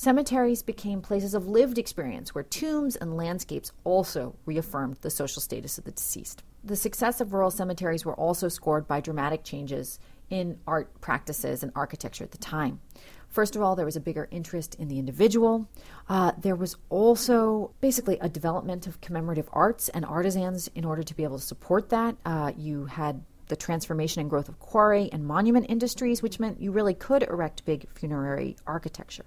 Cemeteries 0.02 0.64
became 0.64 1.00
places 1.00 1.32
of 1.32 1.46
lived 1.46 1.78
experience 1.78 2.34
where 2.34 2.42
tombs 2.42 2.96
and 2.96 3.16
landscapes 3.16 3.70
also 3.84 4.34
reaffirmed 4.46 4.96
the 4.96 5.10
social 5.10 5.40
status 5.40 5.78
of 5.78 5.84
the 5.84 5.92
deceased. 5.92 6.42
The 6.64 6.74
success 6.74 7.20
of 7.20 7.32
rural 7.32 7.52
cemeteries 7.52 8.04
were 8.04 8.16
also 8.16 8.48
scored 8.48 8.88
by 8.88 9.00
dramatic 9.00 9.44
changes 9.44 10.00
in 10.28 10.58
art 10.66 11.00
practices 11.00 11.62
and 11.62 11.70
architecture 11.76 12.24
at 12.24 12.32
the 12.32 12.38
time. 12.38 12.80
First 13.28 13.54
of 13.54 13.62
all, 13.62 13.76
there 13.76 13.84
was 13.84 13.94
a 13.94 14.00
bigger 14.00 14.26
interest 14.32 14.74
in 14.74 14.88
the 14.88 14.98
individual. 14.98 15.68
Uh, 16.08 16.32
there 16.36 16.56
was 16.56 16.74
also 16.88 17.72
basically 17.80 18.18
a 18.20 18.28
development 18.28 18.88
of 18.88 19.00
commemorative 19.00 19.48
arts 19.52 19.88
and 19.90 20.04
artisans 20.04 20.68
in 20.74 20.84
order 20.84 21.04
to 21.04 21.14
be 21.14 21.22
able 21.22 21.38
to 21.38 21.44
support 21.44 21.90
that. 21.90 22.16
Uh, 22.26 22.50
you 22.56 22.86
had 22.86 23.22
the 23.46 23.54
transformation 23.54 24.20
and 24.20 24.30
growth 24.30 24.48
of 24.48 24.58
quarry 24.58 25.08
and 25.12 25.24
monument 25.24 25.66
industries, 25.68 26.22
which 26.22 26.40
meant 26.40 26.60
you 26.60 26.72
really 26.72 26.94
could 26.94 27.22
erect 27.22 27.64
big 27.64 27.88
funerary 27.94 28.56
architecture. 28.66 29.26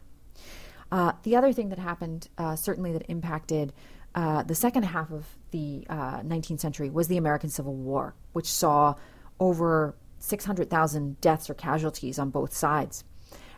Uh, 0.91 1.13
the 1.23 1.35
other 1.35 1.51
thing 1.51 1.69
that 1.69 1.79
happened, 1.79 2.29
uh, 2.37 2.55
certainly 2.55 2.91
that 2.93 3.03
impacted 3.09 3.73
uh, 4.13 4.43
the 4.43 4.55
second 4.55 4.83
half 4.83 5.11
of 5.11 5.25
the 5.51 5.85
19th 5.89 6.53
uh, 6.53 6.57
century, 6.57 6.89
was 6.89 7.07
the 7.07 7.17
American 7.17 7.49
Civil 7.49 7.75
War, 7.75 8.15
which 8.33 8.49
saw 8.49 8.95
over 9.39 9.95
600,000 10.19 11.19
deaths 11.21 11.49
or 11.49 11.53
casualties 11.53 12.17
on 12.17 12.29
both 12.29 12.53
sides. 12.53 13.03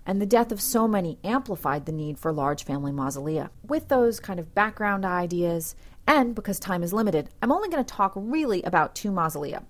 And 0.06 0.22
the 0.22 0.26
death 0.26 0.52
of 0.52 0.62
so 0.62 0.88
many 0.88 1.20
amplified 1.24 1.86
the 1.86 1.92
need 1.92 2.18
for 2.18 2.32
large 2.32 2.64
family 2.64 2.92
mausolea. 2.92 3.50
With 3.68 3.90
those 3.90 4.20
kind 4.20 4.40
of 4.40 4.56
background 4.56 5.06
ideas, 5.06 5.76
and 6.08 6.34
because 6.34 6.60
time 6.60 6.82
is 6.82 6.94
limited, 6.94 7.30
I'm 7.42 7.52
only 7.52 7.68
going 7.68 7.84
to 7.84 7.94
talk 7.94 8.14
really 8.16 8.64
about 8.64 8.96
two 8.96 9.12
mausolea, 9.12 9.64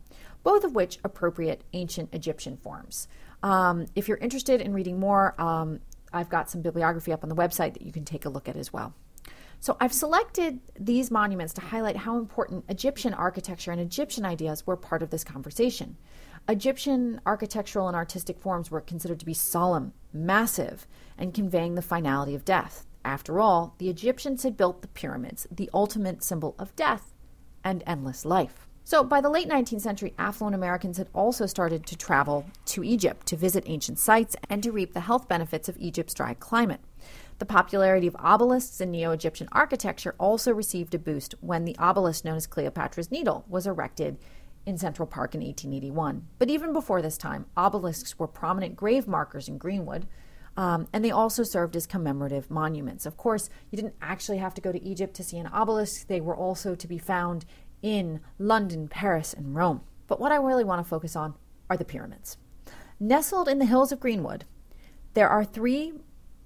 both 0.44 0.64
of 0.64 0.76
which 0.76 1.00
appropriate 1.04 1.64
ancient 1.74 2.14
Egyptian 2.14 2.56
forms. 2.56 3.08
Um, 3.42 3.88
if 3.96 4.08
you're 4.08 4.18
interested 4.18 4.62
in 4.62 4.74
reading 4.74 5.00
more, 5.00 5.40
um, 5.42 5.80
I've 6.14 6.30
got 6.30 6.50
some 6.50 6.62
bibliography 6.62 7.12
up 7.12 7.24
on 7.24 7.30
the 7.30 7.36
website 7.36 7.74
that 7.74 7.82
you 7.82 7.92
can 7.92 8.06
take 8.06 8.26
a 8.26 8.30
look 8.30 8.48
at 8.48 8.56
as 8.56 8.72
well. 8.72 8.94
So 9.60 9.76
I've 9.80 9.94
selected 9.94 10.60
these 10.80 11.10
monuments 11.10 11.54
to 11.54 11.62
highlight 11.62 11.98
how 11.98 12.18
important 12.18 12.66
Egyptian 12.70 13.14
architecture 13.14 13.72
and 13.72 13.82
Egyptian 13.82 14.26
ideas 14.26 14.68
were 14.68 14.78
part 14.78 15.02
of 15.02 15.10
this 15.10 15.24
conversation. 15.24 15.98
Egyptian 16.48 17.20
architectural 17.26 17.88
and 17.88 17.96
artistic 17.96 18.40
forms 18.40 18.72
were 18.72 18.82
considered 18.82 19.20
to 19.20 19.26
be 19.26 19.34
solemn, 19.34 19.94
massive, 20.14 20.88
and 21.18 21.34
conveying 21.34 21.76
the 21.76 21.82
finality 21.82 22.36
of 22.36 22.46
death. 22.46 22.86
After 23.04 23.40
all, 23.40 23.76
the 23.80 23.90
Egyptians 23.90 24.44
had 24.44 24.58
built 24.58 24.82
the 24.82 24.88
pyramids, 24.90 25.48
the 25.50 25.70
ultimate 25.74 26.24
symbol 26.24 26.56
of 26.60 26.76
death 26.76 27.14
and 27.64 27.84
endless 27.86 28.26
life. 28.26 28.67
So, 28.89 29.03
by 29.03 29.20
the 29.20 29.29
late 29.29 29.50
19th 29.50 29.82
century, 29.82 30.13
affluent 30.17 30.56
Americans 30.56 30.98
had 30.98 31.10
also 31.13 31.46
started 31.46 31.86
to 31.88 31.98
travel 31.98 32.46
to 32.67 32.86
Egypt 32.86 33.27
to 33.27 33.36
visit 33.36 33.65
ancient 33.67 34.00
sites 34.00 34.34
and 34.50 34.63
to 34.63 34.72
reap 34.72 34.94
the 34.94 35.01
health 35.01 35.27
benefits 35.27 35.67
of 35.67 35.77
Egypt's 35.77 36.13
dry 36.13 36.36
climate. 36.36 36.79
The 37.39 37.46
popularity 37.46 38.08
of 38.08 38.15
obelisks 38.15 38.79
in 38.79 38.91
Neo 38.91 39.12
Egyptian 39.12 39.50
architecture 39.51 40.15
also 40.17 40.53
received 40.53 40.96
a 40.96 41.00
boost 41.00 41.36
when 41.41 41.65
the 41.65 41.75
obelisk 41.77 42.24
known 42.24 42.38
as 42.38 42.48
Cleopatra's 42.48 43.12
Needle 43.12 43.44
was 43.50 43.67
erected 43.67 44.20
in 44.65 44.77
Central 44.77 45.06
Park 45.06 45.36
in 45.36 45.41
1881. 45.41 46.25
But 46.39 46.50
even 46.50 46.72
before 46.72 47.01
this 47.01 47.17
time, 47.17 47.48
obelisks 47.58 48.17
were 48.17 48.25
prominent 48.25 48.77
grave 48.77 49.06
markers 49.06 49.50
in 49.50 49.58
Greenwood, 49.58 50.08
um, 50.56 50.88
and 50.94 51.03
they 51.03 51.12
also 51.12 51.44
served 51.44 51.75
as 51.75 51.86
commemorative 51.86 52.50
monuments. 52.50 53.06
Of 53.06 53.17
course, 53.17 53.50
you 53.70 53.75
didn't 53.75 53.96
actually 54.01 54.38
have 54.38 54.53
to 54.53 54.62
go 54.62 54.72
to 54.72 54.82
Egypt 54.82 55.13
to 55.15 55.25
see 55.25 55.38
an 55.38 55.48
obelisk, 55.48 56.08
they 56.08 56.22
were 56.22 56.38
also 56.38 56.74
to 56.74 56.88
be 56.88 56.98
found 56.98 57.46
in 57.82 58.20
London, 58.40 58.88
Paris, 58.88 59.34
and 59.34 59.56
Rome. 59.56 59.82
But 60.08 60.20
what 60.20 60.32
I 60.32 60.38
really 60.38 60.64
want 60.64 60.84
to 60.84 60.90
focus 60.90 61.16
on 61.16 61.36
are 61.70 61.78
the 61.78 61.86
pyramids. 61.86 62.38
Nestled 63.00 63.48
in 63.48 63.60
the 63.60 63.66
hills 63.66 63.92
of 63.92 64.00
Greenwood, 64.00 64.46
there 65.14 65.30
are 65.30 65.44
three 65.44 65.94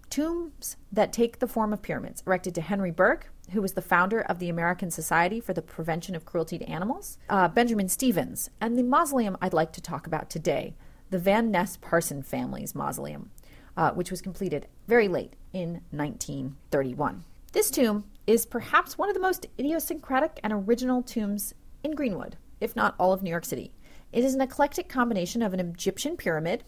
tombs 0.10 0.78
that 0.92 1.14
take 1.14 1.40
the 1.40 1.48
form 1.48 1.72
of 1.74 1.82
pyramids, 1.82 2.22
erected 2.28 2.54
to 2.56 2.62
Henry 2.62 2.92
Bergh, 2.92 3.24
who 3.52 3.62
was 3.62 3.74
the 3.74 3.82
founder 3.82 4.22
of 4.22 4.40
the 4.40 4.50
American 4.50 4.92
Society 4.92 5.40
for 5.40 5.54
the 5.54 5.62
Prevention 5.62 6.16
of 6.16 6.26
Cruelty 6.26 6.58
to 6.58 6.70
Animals, 6.70 7.18
uh, 7.30 7.48
Benjamin 7.48 7.88
Stevens, 7.88 8.50
and 8.60 8.78
the 8.78 8.84
mausoleum 8.84 9.38
I'd 9.42 9.54
like 9.54 9.72
to 9.74 9.82
talk 9.82 10.06
about 10.06 10.30
today, 10.30 10.76
the 11.10 11.20
Van 11.20 11.52
Ness 11.52 11.78
Parson 11.78 12.24
family's 12.24 12.76
mausoleum, 12.76 13.32
uh, 13.76 13.92
which 13.92 14.12
was 14.12 14.22
completed 14.22 14.68
very 14.88 15.08
late 15.08 15.34
in 15.54 15.82
1931. 15.92 17.24
This 17.54 17.72
tomb 17.72 18.06
is 18.28 18.46
perhaps 18.46 18.98
one 18.98 19.10
of 19.10 19.16
the 19.16 19.22
most 19.22 19.48
idiosyncratic 19.60 20.40
and 20.44 20.54
original 20.54 21.02
tombs 21.02 21.54
in 21.84 21.92
Greenwood, 21.92 22.38
if 22.60 22.76
not 22.76 22.96
all 23.00 23.14
of 23.14 23.24
New 23.24 23.30
York 23.30 23.46
City. 23.46 23.74
It 24.12 24.24
is 24.24 24.34
an 24.34 24.42
eclectic 24.42 24.90
combination 24.90 25.42
of 25.42 25.54
an 25.54 25.60
Egyptian 25.60 26.18
pyramid 26.18 26.64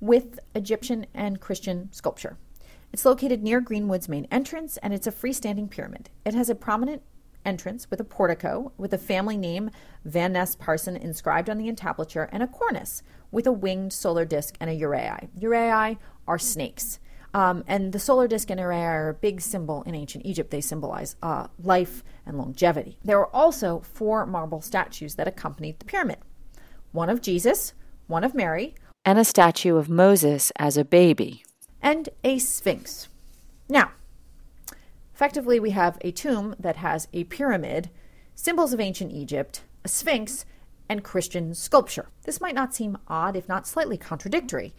with 0.00 0.38
Egyptian 0.54 1.06
and 1.14 1.40
Christian 1.40 1.92
sculpture. 1.92 2.38
It's 2.92 3.04
located 3.04 3.42
near 3.42 3.60
Greenwood's 3.60 4.08
main 4.08 4.26
entrance 4.30 4.78
and 4.78 4.94
it's 4.94 5.06
a 5.06 5.12
freestanding 5.12 5.70
pyramid. 5.70 6.08
It 6.24 6.34
has 6.34 6.48
a 6.48 6.54
prominent 6.54 7.02
entrance 7.44 7.90
with 7.90 8.00
a 8.00 8.04
portico 8.04 8.72
with 8.76 8.90
the 8.90 8.98
family 8.98 9.36
name 9.36 9.70
Van 10.04 10.32
Ness 10.32 10.56
Parson 10.56 10.96
inscribed 10.96 11.48
on 11.48 11.58
the 11.58 11.68
entablature 11.68 12.28
and 12.32 12.42
a 12.42 12.46
cornice 12.46 13.02
with 13.30 13.46
a 13.46 13.52
winged 13.52 13.92
solar 13.92 14.24
disk 14.24 14.56
and 14.60 14.70
a 14.70 14.78
uraei. 14.78 15.28
Uraei 15.38 15.98
are 16.26 16.38
snakes. 16.38 16.98
Um, 17.34 17.62
and 17.66 17.92
the 17.92 17.98
solar 17.98 18.26
disk 18.26 18.50
and 18.50 18.58
uraei 18.58 18.84
are 18.84 19.08
a 19.10 19.14
big 19.14 19.40
symbol 19.40 19.82
in 19.82 19.94
ancient 19.94 20.24
Egypt. 20.24 20.50
They 20.50 20.60
symbolize 20.60 21.16
uh, 21.22 21.48
life 21.62 22.02
and 22.24 22.38
longevity. 22.38 22.98
There 23.04 23.18
were 23.18 23.34
also 23.34 23.80
four 23.80 24.24
marble 24.26 24.60
statues 24.60 25.16
that 25.16 25.28
accompanied 25.28 25.78
the 25.78 25.84
pyramid 25.84 26.18
one 26.90 27.10
of 27.10 27.20
Jesus, 27.20 27.74
one 28.06 28.24
of 28.24 28.34
Mary, 28.34 28.74
and 29.04 29.18
a 29.18 29.24
statue 29.24 29.76
of 29.76 29.90
Moses 29.90 30.50
as 30.56 30.76
a 30.76 30.84
baby 30.84 31.44
and 31.82 32.08
a 32.24 32.38
sphinx. 32.38 33.08
Now, 33.68 33.92
effectively, 35.14 35.60
we 35.60 35.70
have 35.70 35.98
a 36.00 36.10
tomb 36.10 36.54
that 36.58 36.76
has 36.76 37.08
a 37.12 37.24
pyramid, 37.24 37.90
symbols 38.34 38.72
of 38.72 38.80
ancient 38.80 39.12
Egypt, 39.12 39.62
a 39.84 39.88
sphinx, 39.88 40.44
and 40.88 41.04
Christian 41.04 41.54
sculpture. 41.54 42.08
This 42.24 42.40
might 42.40 42.54
not 42.54 42.74
seem 42.74 42.98
odd, 43.08 43.36
if 43.36 43.48
not 43.48 43.66
slightly 43.66 43.96
contradictory. 43.96 44.74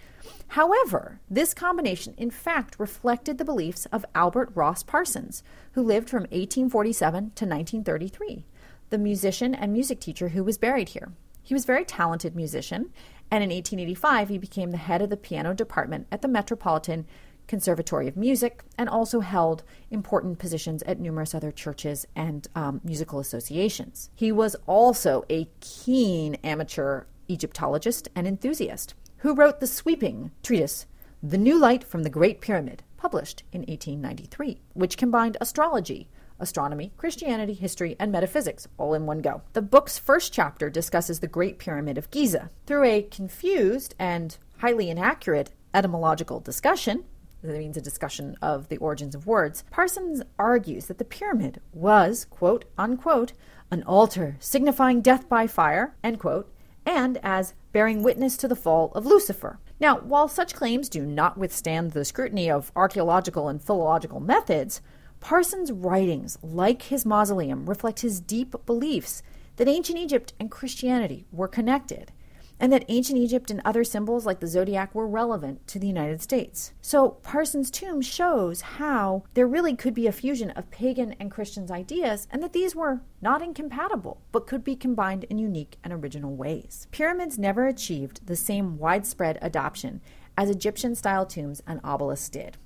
However, 0.50 1.20
this 1.30 1.54
combination 1.54 2.13
in 2.18 2.32
fact 2.32 2.80
reflected 2.80 3.38
the 3.38 3.46
beliefs 3.46 3.86
of 3.92 4.06
Albert 4.16 4.51
Ross 4.56 4.84
Parsons, 4.84 5.44
who 5.74 5.84
lived 5.84 6.10
from 6.10 6.24
1847 6.24 7.12
to 7.12 7.46
1933, 7.46 8.46
the 8.89 8.98
musician 8.98 9.54
and 9.54 9.72
music 9.72 10.00
teacher 10.00 10.30
who 10.30 10.44
was 10.44 10.58
buried 10.58 10.89
here. 10.89 11.12
He 11.44 11.54
was 11.54 11.63
a 11.63 11.68
very 11.68 11.86
talented 11.86 12.36
musician 12.36 12.92
and 13.32 13.44
in 13.44 13.50
1885 13.50 14.30
he 14.30 14.38
became 14.38 14.72
the 14.72 14.78
head 14.78 15.01
of 15.01 15.10
the 15.10 15.18
piano 15.18 15.54
department 15.54 16.08
at 16.12 16.22
the 16.22 16.28
Metropolitan 16.28 17.06
Conservatory 17.50 18.08
of 18.08 18.15
Music 18.15 18.63
and 18.77 18.88
also 18.88 19.22
held 19.22 19.63
important 19.89 20.38
positions 20.38 20.84
at 20.84 21.00
numerous 21.00 21.34
other 21.34 21.51
churches 21.51 22.06
and 22.15 22.48
um, 22.53 22.79
musical 22.84 23.20
associations. 23.20 24.12
He 24.15 24.32
was 24.32 24.56
also 24.68 25.25
a 25.32 25.50
keen 25.60 26.36
amateur 26.44 27.06
Egyptologist 27.27 28.08
and 28.15 28.27
enthusiast 28.27 28.94
who 29.18 29.34
wrote 29.34 29.60
the 29.60 29.68
sweeping 29.68 30.32
treatise, 30.44 30.86
The 31.24 31.39
New 31.39 31.58
Light 31.60 31.84
from 31.84 32.03
the 32.03 32.10
Great 32.10 32.39
Pyramid, 32.39 32.84
published 32.98 33.41
in 33.51 33.62
1893, 33.62 34.62
which 34.74 34.96
combined 34.96 35.36
astrology, 35.41 36.08
astronomy, 36.39 36.94
Christianity, 36.98 37.53
history, 37.53 37.96
and 38.00 38.12
metaphysics 38.12 38.68
all 38.77 38.94
in 38.94 39.08
one 39.08 39.20
go. 39.20 39.41
The 39.53 39.63
book's 39.63 39.98
first 39.98 40.32
chapter 40.32 40.70
discusses 40.70 41.20
the 41.20 41.27
Great 41.27 41.58
Pyramid 41.58 41.98
of 41.98 42.12
Giza. 42.12 42.51
Through 42.68 42.84
a 42.84 43.01
confused 43.01 43.96
and 43.98 44.38
highly 44.60 44.91
inaccurate 44.91 45.51
etymological 45.74 46.39
discussion, 46.39 47.06
that 47.41 47.58
means 47.58 47.77
a 47.77 47.81
discussion 47.81 48.36
of 48.41 48.69
the 48.69 48.77
origins 48.77 49.15
of 49.15 49.27
words, 49.27 49.63
Parsons 49.72 50.22
argues 50.38 50.86
that 50.86 50.98
the 50.98 51.05
pyramid 51.05 51.62
was, 51.72 52.25
quote 52.25 52.65
unquote, 52.77 53.34
an 53.72 53.84
altar 53.84 54.36
signifying 54.39 55.01
death 55.01 55.29
by 55.29 55.48
fire, 55.48 55.96
end 56.03 56.19
quote, 56.19 56.51
and 56.86 57.19
as 57.24 57.53
bearing 57.72 58.03
witness 58.03 58.36
to 58.38 58.48
the 58.48 58.55
fall 58.55 58.91
of 58.96 59.05
Lucifer. 59.05 59.60
Now, 59.79 60.00
while 60.00 60.27
such 60.27 60.55
claims 60.55 60.89
do 60.89 61.05
not 61.05 61.38
withstand 61.38 61.91
the 61.91 62.03
scrutiny 62.03 62.50
of 62.50 62.72
archaeological 62.75 63.48
and 63.48 63.62
philological 63.62 64.19
methods, 64.19 64.81
Parsons' 65.19 65.72
writings, 65.72 66.38
like 66.41 66.84
his 66.84 67.05
mausoleum, 67.05 67.65
reflect 67.65 68.01
his 68.01 68.19
deep 68.19 68.55
beliefs 68.65 69.22
that 69.58 69.67
ancient 69.67 70.00
Egypt 70.00 70.34
and 70.39 70.50
Christianity 70.50 71.25
were 71.31 71.48
connected, 71.48 72.12
and 72.60 72.74
that 72.74 72.86
ancient 72.88 73.18
Egypt 73.18 73.50
and 73.50 73.62
other 73.63 73.84
symbols 73.84 74.25
like 74.25 74.39
the 74.39 74.48
zodiac 74.48 74.94
were 74.94 75.08
relevant 75.08 75.66
to 75.68 75.80
the 75.80 75.88
United 75.88 76.22
States. 76.22 76.74
So, 76.82 77.10
Parsons' 77.10 77.72
tomb 77.72 78.01
shows 78.01 78.62
how 78.62 79.24
there 79.34 79.48
really 79.48 79.75
could 79.75 79.94
be 79.94 80.08
a 80.08 80.12
fusion 80.12 80.50
of 80.51 80.72
pagan 80.72 81.16
and 81.20 81.32
Christian 81.32 81.70
ideas, 81.72 82.28
and 82.32 82.42
that 82.42 82.54
these 82.54 82.75
were 82.75 83.01
not 83.22 83.42
incompatible, 83.42 84.22
but 84.32 84.48
could 84.48 84.63
be 84.63 84.75
combined 84.75 85.25
in 85.25 85.38
unique 85.38 85.78
and 85.84 85.92
original 85.92 86.36
ways. 86.36 86.88
Pyramids 86.92 87.38
never 87.38 87.68
achieved 87.68 88.25
the 88.25 88.36
same 88.36 88.78
widespread 88.78 89.38
adoption 89.42 90.01
as 90.38 90.50
Egyptian 90.50 90.96
style 90.96 91.25
tombs 91.25 91.62
and 91.68 91.82
obelisks 91.84 92.30
did. 92.30 92.58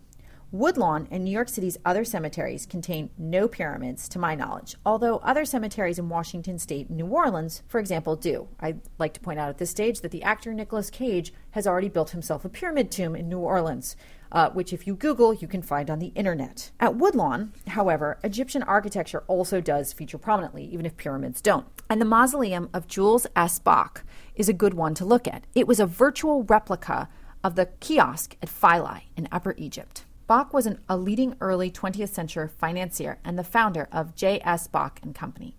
Woodlawn 0.53 1.07
and 1.09 1.23
New 1.23 1.31
York 1.31 1.49
City's 1.49 1.79
other 1.83 2.05
cemeteries 2.05 2.67
contain 2.67 3.09
no 3.17 3.47
pyramids, 3.47 4.07
to 4.09 4.19
my 4.19 4.35
knowledge, 4.35 4.75
although 4.85 5.17
other 5.17 5.45
cemeteries 5.45 5.97
in 5.97 6.09
Washington 6.09 6.59
State 6.59 6.89
and 6.89 6.97
New 6.97 7.07
Orleans, 7.07 7.63
for 7.67 7.79
example, 7.79 8.15
do. 8.15 8.47
I'd 8.59 8.79
like 8.99 9.15
to 9.15 9.19
point 9.19 9.39
out 9.39 9.49
at 9.49 9.57
this 9.57 9.71
stage 9.71 10.01
that 10.01 10.11
the 10.11 10.21
actor 10.21 10.53
Nicolas 10.53 10.91
Cage 10.91 11.33
has 11.51 11.65
already 11.65 11.89
built 11.89 12.11
himself 12.11 12.45
a 12.45 12.49
pyramid 12.49 12.91
tomb 12.91 13.15
in 13.15 13.27
New 13.27 13.39
Orleans, 13.39 13.95
uh, 14.31 14.51
which, 14.51 14.71
if 14.71 14.85
you 14.85 14.93
Google, 14.93 15.33
you 15.33 15.47
can 15.47 15.63
find 15.63 15.89
on 15.89 15.97
the 15.97 16.13
internet. 16.13 16.69
At 16.79 16.97
Woodlawn, 16.97 17.53
however, 17.69 18.19
Egyptian 18.23 18.61
architecture 18.61 19.23
also 19.25 19.59
does 19.59 19.91
feature 19.91 20.19
prominently, 20.19 20.65
even 20.65 20.85
if 20.85 20.97
pyramids 20.97 21.41
don't. 21.41 21.65
And 21.89 21.99
the 21.99 22.05
mausoleum 22.05 22.69
of 22.75 22.87
Jules 22.87 23.25
S. 23.35 23.57
Bache 23.57 24.03
is 24.35 24.49
a 24.49 24.53
good 24.53 24.75
one 24.75 24.93
to 24.93 25.03
look 25.03 25.27
at. 25.27 25.47
It 25.55 25.67
was 25.67 25.79
a 25.79 25.87
virtual 25.87 26.43
replica 26.43 27.09
of 27.43 27.55
the 27.55 27.65
kiosk 27.79 28.35
at 28.39 28.49
Philae 28.49 29.07
in 29.17 29.27
Upper 29.31 29.55
Egypt. 29.57 30.02
Bache 30.27 30.53
was 30.53 30.65
an, 30.65 30.79
a 30.87 30.97
leading 30.97 31.35
early 31.41 31.69
20th 31.69 32.09
century 32.09 32.47
financier 32.47 33.19
and 33.23 33.37
the 33.37 33.43
founder 33.43 33.87
of 33.91 34.15
J.S. 34.15 34.67
Bache 34.67 34.99
and 35.01 35.13
Company. 35.13 35.55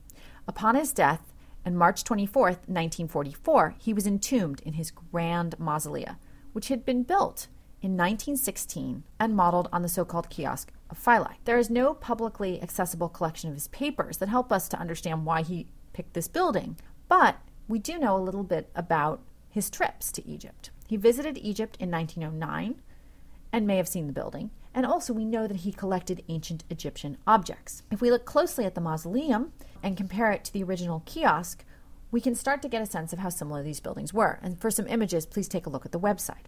Upon 0.49 0.75
his 0.75 0.92
death 0.92 1.33
and 1.64 1.78
March 1.78 2.04
24th, 2.04 2.66
1944, 2.68 3.75
he 3.78 3.92
was 3.92 4.06
entombed 4.06 4.61
in 4.61 4.75
his 4.75 4.90
grand 4.90 5.56
mausolea, 5.59 6.16
which 6.52 6.68
had 6.68 6.85
been 6.85 7.02
built 7.02 7.49
in 7.83 7.92
1916 7.92 9.04
and 9.21 9.37
modeled 9.37 9.68
on 9.73 9.83
the 9.83 9.88
so 9.88 10.04
called 10.04 10.30
kiosk 10.30 10.73
of 10.88 10.97
Philae. 10.97 11.38
There 11.44 11.59
is 11.59 11.68
no 11.68 11.92
publicly 11.92 12.62
accessible 12.62 13.09
collection 13.09 13.50
of 13.50 13.56
his 13.56 13.68
papers 13.68 14.18
that 14.18 14.28
help 14.28 14.50
us 14.50 14.68
to 14.71 14.78
understand 14.78 15.26
why 15.26 15.42
he 15.42 15.68
picked 15.92 16.14
this 16.14 16.28
building, 16.28 16.78
but 17.09 17.37
we 17.68 17.78
do 17.78 17.99
know 17.99 18.16
a 18.16 18.23
little 18.23 18.42
bit 18.42 18.71
about 18.75 19.23
his 19.50 19.71
trips 19.71 20.11
to 20.12 20.26
Egypt. 20.26 20.71
He 20.87 20.97
visited 20.97 21.38
Egypt 21.38 21.76
in 21.78 21.90
1909 21.90 22.80
and 23.55 23.69
may 23.69 23.77
have 23.77 23.87
seen 23.87 24.09
the 24.09 24.13
building. 24.13 24.51
And 24.75 24.85
also, 24.85 25.13
we 25.13 25.25
know 25.25 25.47
that 25.47 25.59
he 25.59 25.71
collected 25.71 26.25
ancient 26.29 26.65
Egyptian 26.71 27.19
objects. 27.25 27.85
If 27.93 28.01
we 28.01 28.11
look 28.11 28.25
closely 28.25 28.65
at 28.65 28.75
the 28.75 28.81
mausoleum 28.81 29.53
and 29.81 29.97
compare 29.97 30.33
it 30.33 30.43
to 30.45 30.53
the 30.53 30.65
original 30.65 31.05
kiosk, 31.07 31.65
we 32.11 32.21
can 32.21 32.35
start 32.35 32.63
to 32.63 32.69
get 32.69 32.83
a 32.83 32.87
sense 32.87 33.13
of 33.13 33.21
how 33.21 33.29
similar 33.29 33.63
these 33.63 33.79
buildings 33.79 34.13
were. 34.13 34.41
And 34.43 34.61
for 34.61 34.73
some 34.73 34.89
images, 34.89 35.25
please 35.25 35.47
take 35.47 35.67
a 35.67 35.71
look 35.71 35.87
at 35.87 35.93
the 35.93 36.01
website. 36.01 36.47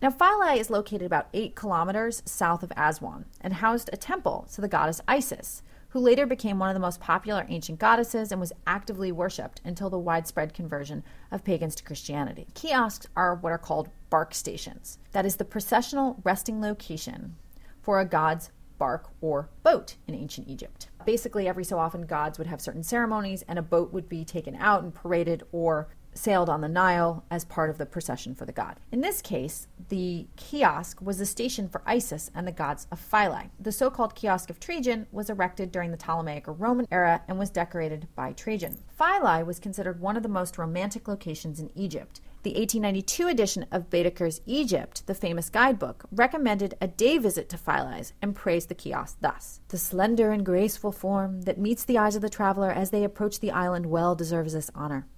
Now, 0.00 0.10
Philae 0.10 0.60
is 0.60 0.70
located 0.70 1.02
about 1.02 1.26
eight 1.34 1.56
kilometers 1.56 2.22
south 2.24 2.62
of 2.62 2.72
Aswan 2.76 3.24
and 3.40 3.54
housed 3.54 3.90
a 3.92 3.96
temple 3.96 4.46
to 4.54 4.60
the 4.60 4.68
goddess 4.68 5.00
Isis, 5.08 5.64
who 5.88 5.98
later 5.98 6.26
became 6.26 6.60
one 6.60 6.68
of 6.68 6.74
the 6.74 6.80
most 6.80 7.00
popular 7.00 7.44
ancient 7.48 7.80
goddesses 7.80 8.30
and 8.30 8.40
was 8.40 8.52
actively 8.68 9.10
worshipped 9.10 9.60
until 9.64 9.90
the 9.90 9.98
widespread 9.98 10.54
conversion 10.54 11.02
of 11.32 11.42
pagans 11.42 11.74
to 11.74 11.82
Christianity. 11.82 12.46
Kiosks 12.54 13.08
are 13.16 13.34
what 13.34 13.50
are 13.50 13.58
called 13.58 13.88
bark 14.16 14.32
stations. 14.32 14.98
That 15.12 15.26
is 15.26 15.36
the 15.36 15.44
processional 15.44 16.22
resting 16.24 16.58
location 16.58 17.36
for 17.82 18.00
a 18.00 18.06
god's 18.06 18.50
bark 18.78 19.10
or 19.20 19.50
boat 19.62 19.96
in 20.06 20.14
ancient 20.14 20.48
Egypt. 20.48 20.88
Basically, 21.04 21.46
every 21.46 21.64
so 21.64 21.78
often, 21.78 22.06
gods 22.06 22.38
would 22.38 22.46
have 22.46 22.62
certain 22.62 22.82
ceremonies, 22.82 23.44
and 23.46 23.58
a 23.58 23.62
boat 23.62 23.92
would 23.92 24.08
be 24.08 24.24
taken 24.24 24.56
out 24.56 24.82
and 24.82 24.94
paraded 24.94 25.42
or 25.52 25.88
sailed 26.14 26.48
on 26.48 26.62
the 26.62 26.68
Nile 26.68 27.26
as 27.30 27.44
part 27.44 27.68
of 27.68 27.76
the 27.76 27.84
procession 27.84 28.34
for 28.34 28.46
the 28.46 28.52
god. 28.52 28.80
In 28.90 29.02
this 29.02 29.20
case, 29.20 29.68
the 29.90 30.28
kiosk 30.36 31.02
was 31.02 31.20
a 31.20 31.26
station 31.26 31.68
for 31.68 31.82
Isis 31.84 32.30
and 32.34 32.46
the 32.46 32.52
gods 32.52 32.86
of 32.90 32.98
Philae. 32.98 33.50
The 33.60 33.70
so 33.70 33.90
called 33.90 34.14
kiosk 34.14 34.48
of 34.48 34.58
Trajan 34.58 35.08
was 35.12 35.28
erected 35.28 35.70
during 35.70 35.90
the 35.90 35.98
Ptolemaic 35.98 36.48
or 36.48 36.54
Roman 36.54 36.88
era 36.90 37.20
and 37.28 37.38
was 37.38 37.50
decorated 37.50 38.08
by 38.16 38.32
Trajan. 38.32 38.78
Philae 38.96 39.42
was 39.42 39.60
considered 39.60 40.00
one 40.00 40.16
of 40.16 40.22
the 40.22 40.30
most 40.30 40.56
romantic 40.56 41.06
locations 41.06 41.60
in 41.60 41.70
Egypt. 41.74 42.22
The 42.46 42.52
1892 42.52 43.26
edition 43.26 43.66
of 43.72 43.90
Baedeker's 43.90 44.40
Egypt, 44.46 45.04
the 45.08 45.16
famous 45.16 45.50
guidebook, 45.50 46.04
recommended 46.12 46.76
a 46.80 46.86
day 46.86 47.18
visit 47.18 47.48
to 47.48 47.58
Philae 47.58 48.04
and 48.22 48.36
praised 48.36 48.68
the 48.68 48.76
kiosk 48.76 49.16
thus 49.20 49.58
The 49.66 49.78
slender 49.78 50.30
and 50.30 50.46
graceful 50.46 50.92
form 50.92 51.42
that 51.42 51.58
meets 51.58 51.84
the 51.84 51.98
eyes 51.98 52.14
of 52.14 52.22
the 52.22 52.30
traveler 52.30 52.70
as 52.70 52.90
they 52.90 53.02
approach 53.02 53.40
the 53.40 53.50
island 53.50 53.86
well 53.86 54.14
deserves 54.14 54.52
this 54.52 54.70
honor. 54.76 55.08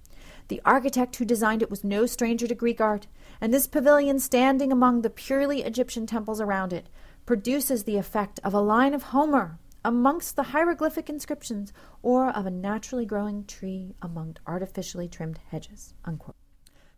The 0.47 0.59
architect 0.65 1.17
who 1.17 1.23
designed 1.23 1.61
it 1.61 1.69
was 1.69 1.83
no 1.83 2.07
stranger 2.07 2.47
to 2.47 2.55
Greek 2.55 2.81
art, 2.81 3.05
and 3.39 3.53
this 3.53 3.67
pavilion, 3.67 4.17
standing 4.17 4.71
among 4.71 5.03
the 5.03 5.11
purely 5.11 5.61
Egyptian 5.61 6.07
temples 6.07 6.41
around 6.41 6.73
it, 6.73 6.89
produces 7.27 7.83
the 7.83 7.97
effect 7.97 8.39
of 8.43 8.55
a 8.55 8.59
line 8.59 8.95
of 8.95 9.03
Homer 9.03 9.59
amongst 9.85 10.35
the 10.35 10.49
hieroglyphic 10.49 11.11
inscriptions 11.11 11.73
or 12.01 12.29
of 12.29 12.47
a 12.47 12.49
naturally 12.49 13.05
growing 13.05 13.45
tree 13.45 13.93
among 14.01 14.35
artificially 14.47 15.07
trimmed 15.07 15.37
hedges. 15.51 15.93
Unquote. 16.03 16.35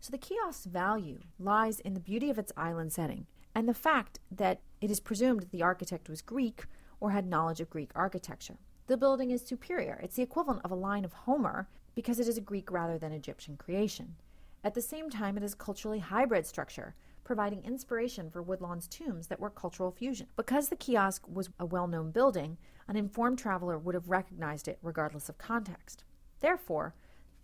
So 0.02 0.10
the 0.10 0.18
kiosk's 0.18 0.66
value 0.66 1.20
lies 1.38 1.78
in 1.78 1.94
the 1.94 2.00
beauty 2.00 2.28
of 2.28 2.36
its 2.36 2.50
island 2.56 2.92
setting 2.92 3.28
and 3.54 3.68
the 3.68 3.72
fact 3.72 4.18
that 4.32 4.60
it 4.80 4.90
is 4.90 4.98
presumed 4.98 5.46
the 5.52 5.62
architect 5.62 6.08
was 6.08 6.20
Greek 6.20 6.64
or 6.98 7.12
had 7.12 7.24
knowledge 7.24 7.60
of 7.60 7.70
Greek 7.70 7.92
architecture. 7.94 8.56
The 8.88 8.96
building 8.96 9.30
is 9.30 9.46
superior. 9.46 10.00
It's 10.02 10.16
the 10.16 10.24
equivalent 10.24 10.62
of 10.64 10.72
a 10.72 10.74
line 10.74 11.04
of 11.04 11.12
Homer 11.12 11.68
because 11.94 12.18
it 12.18 12.26
is 12.26 12.36
a 12.36 12.40
Greek 12.40 12.72
rather 12.72 12.98
than 12.98 13.12
Egyptian 13.12 13.56
creation. 13.56 14.16
At 14.64 14.74
the 14.74 14.82
same 14.82 15.08
time, 15.08 15.36
it 15.36 15.44
is 15.44 15.52
a 15.52 15.56
culturally 15.56 16.00
hybrid 16.00 16.48
structure, 16.48 16.96
providing 17.22 17.62
inspiration 17.62 18.28
for 18.28 18.42
Woodlawn's 18.42 18.88
tombs 18.88 19.28
that 19.28 19.38
were 19.38 19.50
cultural 19.50 19.92
fusion. 19.92 20.26
Because 20.34 20.68
the 20.68 20.74
kiosk 20.74 21.28
was 21.28 21.48
a 21.60 21.64
well 21.64 21.86
known 21.86 22.10
building, 22.10 22.58
an 22.88 22.96
informed 22.96 23.38
traveler 23.38 23.78
would 23.78 23.94
have 23.94 24.10
recognized 24.10 24.66
it 24.66 24.80
regardless 24.82 25.28
of 25.28 25.38
context. 25.38 26.02
Therefore, 26.40 26.92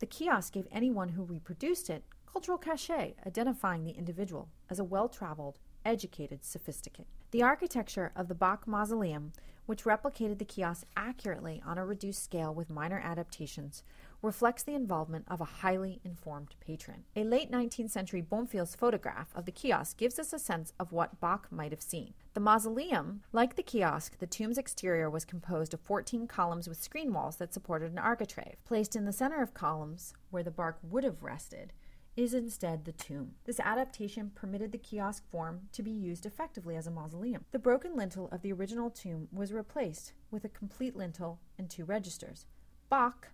the 0.00 0.06
kiosk 0.06 0.54
gave 0.54 0.66
anyone 0.72 1.11
who 1.11 1.22
reproduced 1.22 1.88
it 1.88 2.02
cultural 2.32 2.58
cachet, 2.58 3.14
identifying 3.26 3.84
the 3.84 3.92
individual 3.92 4.48
as 4.68 4.78
a 4.78 4.84
well 4.84 5.08
traveled, 5.08 5.58
educated 5.84 6.44
sophisticate. 6.44 7.06
The 7.30 7.42
architecture 7.42 8.12
of 8.14 8.28
the 8.28 8.34
Bache 8.34 8.66
Mausoleum, 8.66 9.32
which 9.66 9.84
replicated 9.84 10.38
the 10.38 10.44
kiosk 10.44 10.86
accurately 10.96 11.62
on 11.64 11.78
a 11.78 11.84
reduced 11.84 12.22
scale 12.22 12.54
with 12.54 12.70
minor 12.70 12.98
adaptations, 13.02 13.82
reflects 14.22 14.62
the 14.62 14.74
involvement 14.74 15.24
of 15.28 15.40
a 15.40 15.60
highly 15.62 16.00
informed 16.04 16.54
patron. 16.60 17.04
A 17.14 17.24
late 17.24 17.50
19th 17.50 17.90
century 17.90 18.22
Bonfils 18.22 18.76
photograph 18.76 19.28
of 19.34 19.44
the 19.44 19.52
kiosk 19.52 19.96
gives 19.96 20.18
us 20.18 20.32
a 20.32 20.38
sense 20.38 20.72
of 20.78 20.92
what 20.92 21.20
Bache 21.20 21.50
might 21.50 21.70
have 21.70 21.82
seen. 21.82 22.14
The 22.34 22.40
mausoleum, 22.40 23.22
like 23.32 23.56
the 23.56 23.62
kiosk, 23.62 24.18
the 24.18 24.26
tomb's 24.26 24.58
exterior 24.58 25.08
was 25.08 25.24
composed 25.24 25.74
of 25.74 25.80
14 25.80 26.26
columns 26.26 26.68
with 26.68 26.82
screen 26.82 27.12
walls 27.12 27.36
that 27.36 27.52
supported 27.54 27.92
an 27.92 27.98
architrave. 27.98 28.56
Placed 28.64 28.96
in 28.96 29.04
the 29.04 29.12
center 29.12 29.42
of 29.42 29.54
columns, 29.54 30.14
where 30.30 30.42
the 30.42 30.50
bark 30.50 30.78
would 30.82 31.04
have 31.04 31.22
rested, 31.22 31.72
is 32.18 32.35
instead 32.35 32.85
the 32.85 32.90
tomb. 32.90 33.31
This 33.44 33.61
adaptation 33.61 34.33
permitted 34.35 34.72
the 34.72 34.78
kiosk 34.78 35.22
form 35.31 35.68
to 35.70 35.85
be 35.85 35.92
used 35.92 36.26
effectively 36.26 36.74
as 36.74 36.88
a 36.88 36.90
mausoleum. 36.90 37.44
The 37.52 37.61
broken 37.61 37.94
lintel 37.94 38.28
of 38.33 38.42
the 38.42 38.52
original 38.52 38.90
tomb 38.90 39.28
was 39.31 39.52
replaced 39.52 40.14
with 40.28 40.44
a 40.44 40.48
complete 40.48 40.96
lintel 40.96 41.38
and 41.57 41.70
two 41.70 41.85
registers. 41.85 42.46
Bache 42.90 43.28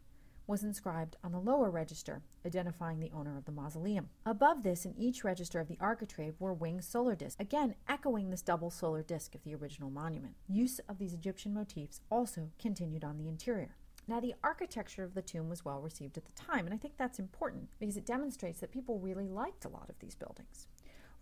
was 0.47 0.62
inscribed 0.62 1.16
on 1.25 1.33
the 1.33 1.40
lower 1.40 1.70
register, 1.70 2.20
identifying 2.44 3.01
the 3.01 3.11
owner 3.14 3.38
of 3.38 3.47
the 3.47 3.53
mausoleum. 3.53 4.11
Above 4.27 4.62
this, 4.62 4.85
in 4.85 4.94
each 4.99 5.25
register 5.25 5.61
of 5.61 5.68
the 5.68 5.79
architrave, 5.81 6.35
were 6.38 6.53
winged 6.53 6.85
solar 6.85 7.14
discs, 7.14 7.40
again 7.40 7.77
echoing 7.88 8.29
this 8.29 8.42
double 8.42 8.70
solar 8.70 9.03
disk 9.03 9.35
of 9.35 9.42
the 9.44 9.55
original 9.55 9.88
monument. 9.88 10.35
Use 10.47 10.79
of 10.90 10.99
these 10.99 11.14
Egyptian 11.14 11.55
motifs 11.55 12.03
also 12.11 12.51
continued 12.59 13.03
on 13.03 13.16
the 13.16 13.29
interior. 13.29 13.77
Now, 14.07 14.21
the 14.21 14.35
architecture 14.45 15.03
of 15.03 15.14
the 15.14 15.23
tomb 15.23 15.49
was 15.49 15.64
well 15.64 15.81
received 15.81 16.19
at 16.19 16.27
the 16.27 16.33
time, 16.33 16.67
and 16.67 16.75
I 16.75 16.77
think 16.77 16.97
that's 16.97 17.19
important 17.19 17.71
because 17.79 17.97
it 17.97 18.05
demonstrates 18.05 18.61
that 18.61 18.71
people 18.71 18.99
really 18.99 19.29
liked 19.29 19.64
a 19.64 19.71
lot 19.71 19.88
of 19.88 19.99
these 19.99 20.14
buildings. 20.14 20.67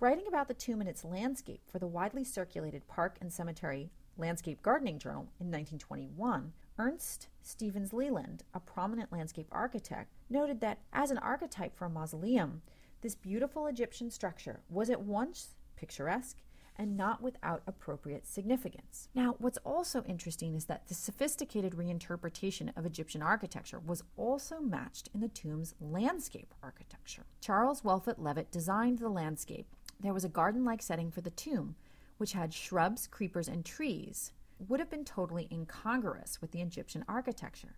Writing 0.00 0.26
about 0.26 0.48
the 0.48 0.54
tomb 0.54 0.80
and 0.80 0.90
its 0.90 1.04
landscape 1.04 1.60
for 1.64 1.78
the 1.78 1.86
widely 1.86 2.24
circulated 2.24 2.88
Park 2.88 3.18
and 3.20 3.32
Cemetery 3.32 3.92
Landscape 4.18 4.60
Gardening 4.60 4.98
Journal 4.98 5.28
in 5.38 5.46
1921, 5.46 6.52
Ernst 6.76 7.28
Stevens 7.40 7.92
Leland, 7.92 8.42
a 8.52 8.58
prominent 8.58 9.12
landscape 9.12 9.46
architect, 9.52 10.10
noted 10.28 10.60
that 10.60 10.78
as 10.92 11.12
an 11.12 11.18
archetype 11.18 11.76
for 11.76 11.84
a 11.84 11.90
mausoleum, 11.90 12.62
this 13.00 13.14
beautiful 13.14 13.68
Egyptian 13.68 14.10
structure 14.10 14.60
was 14.68 14.90
at 14.90 15.00
once 15.00 15.54
picturesque 15.76 16.38
and 16.76 16.96
not 16.96 17.22
without 17.22 17.62
appropriate 17.66 18.26
significance. 18.26 19.08
Now, 19.14 19.36
what's 19.38 19.58
also 19.58 20.02
interesting 20.04 20.54
is 20.54 20.64
that 20.66 20.88
the 20.88 20.94
sophisticated 20.94 21.74
reinterpretation 21.74 22.76
of 22.76 22.86
Egyptian 22.86 23.22
architecture 23.22 23.78
was 23.78 24.02
also 24.16 24.60
matched 24.60 25.08
in 25.14 25.20
the 25.20 25.28
tomb's 25.28 25.74
landscape 25.80 26.54
architecture. 26.62 27.26
Charles 27.40 27.84
Wellford 27.84 28.18
Leavitt 28.18 28.50
designed 28.50 28.98
the 28.98 29.08
landscape. 29.08 29.66
There 30.00 30.14
was 30.14 30.24
a 30.24 30.28
garden 30.28 30.64
like 30.64 30.82
setting 30.82 31.10
for 31.10 31.20
the 31.20 31.30
tomb, 31.30 31.76
which 32.18 32.32
had 32.32 32.54
shrubs, 32.54 33.06
creepers, 33.06 33.48
and 33.48 33.64
trees 33.64 34.32
would 34.68 34.80
have 34.80 34.90
been 34.90 35.04
totally 35.04 35.48
incongruous 35.50 36.40
with 36.40 36.52
the 36.52 36.60
Egyptian 36.60 37.04
architecture. 37.08 37.76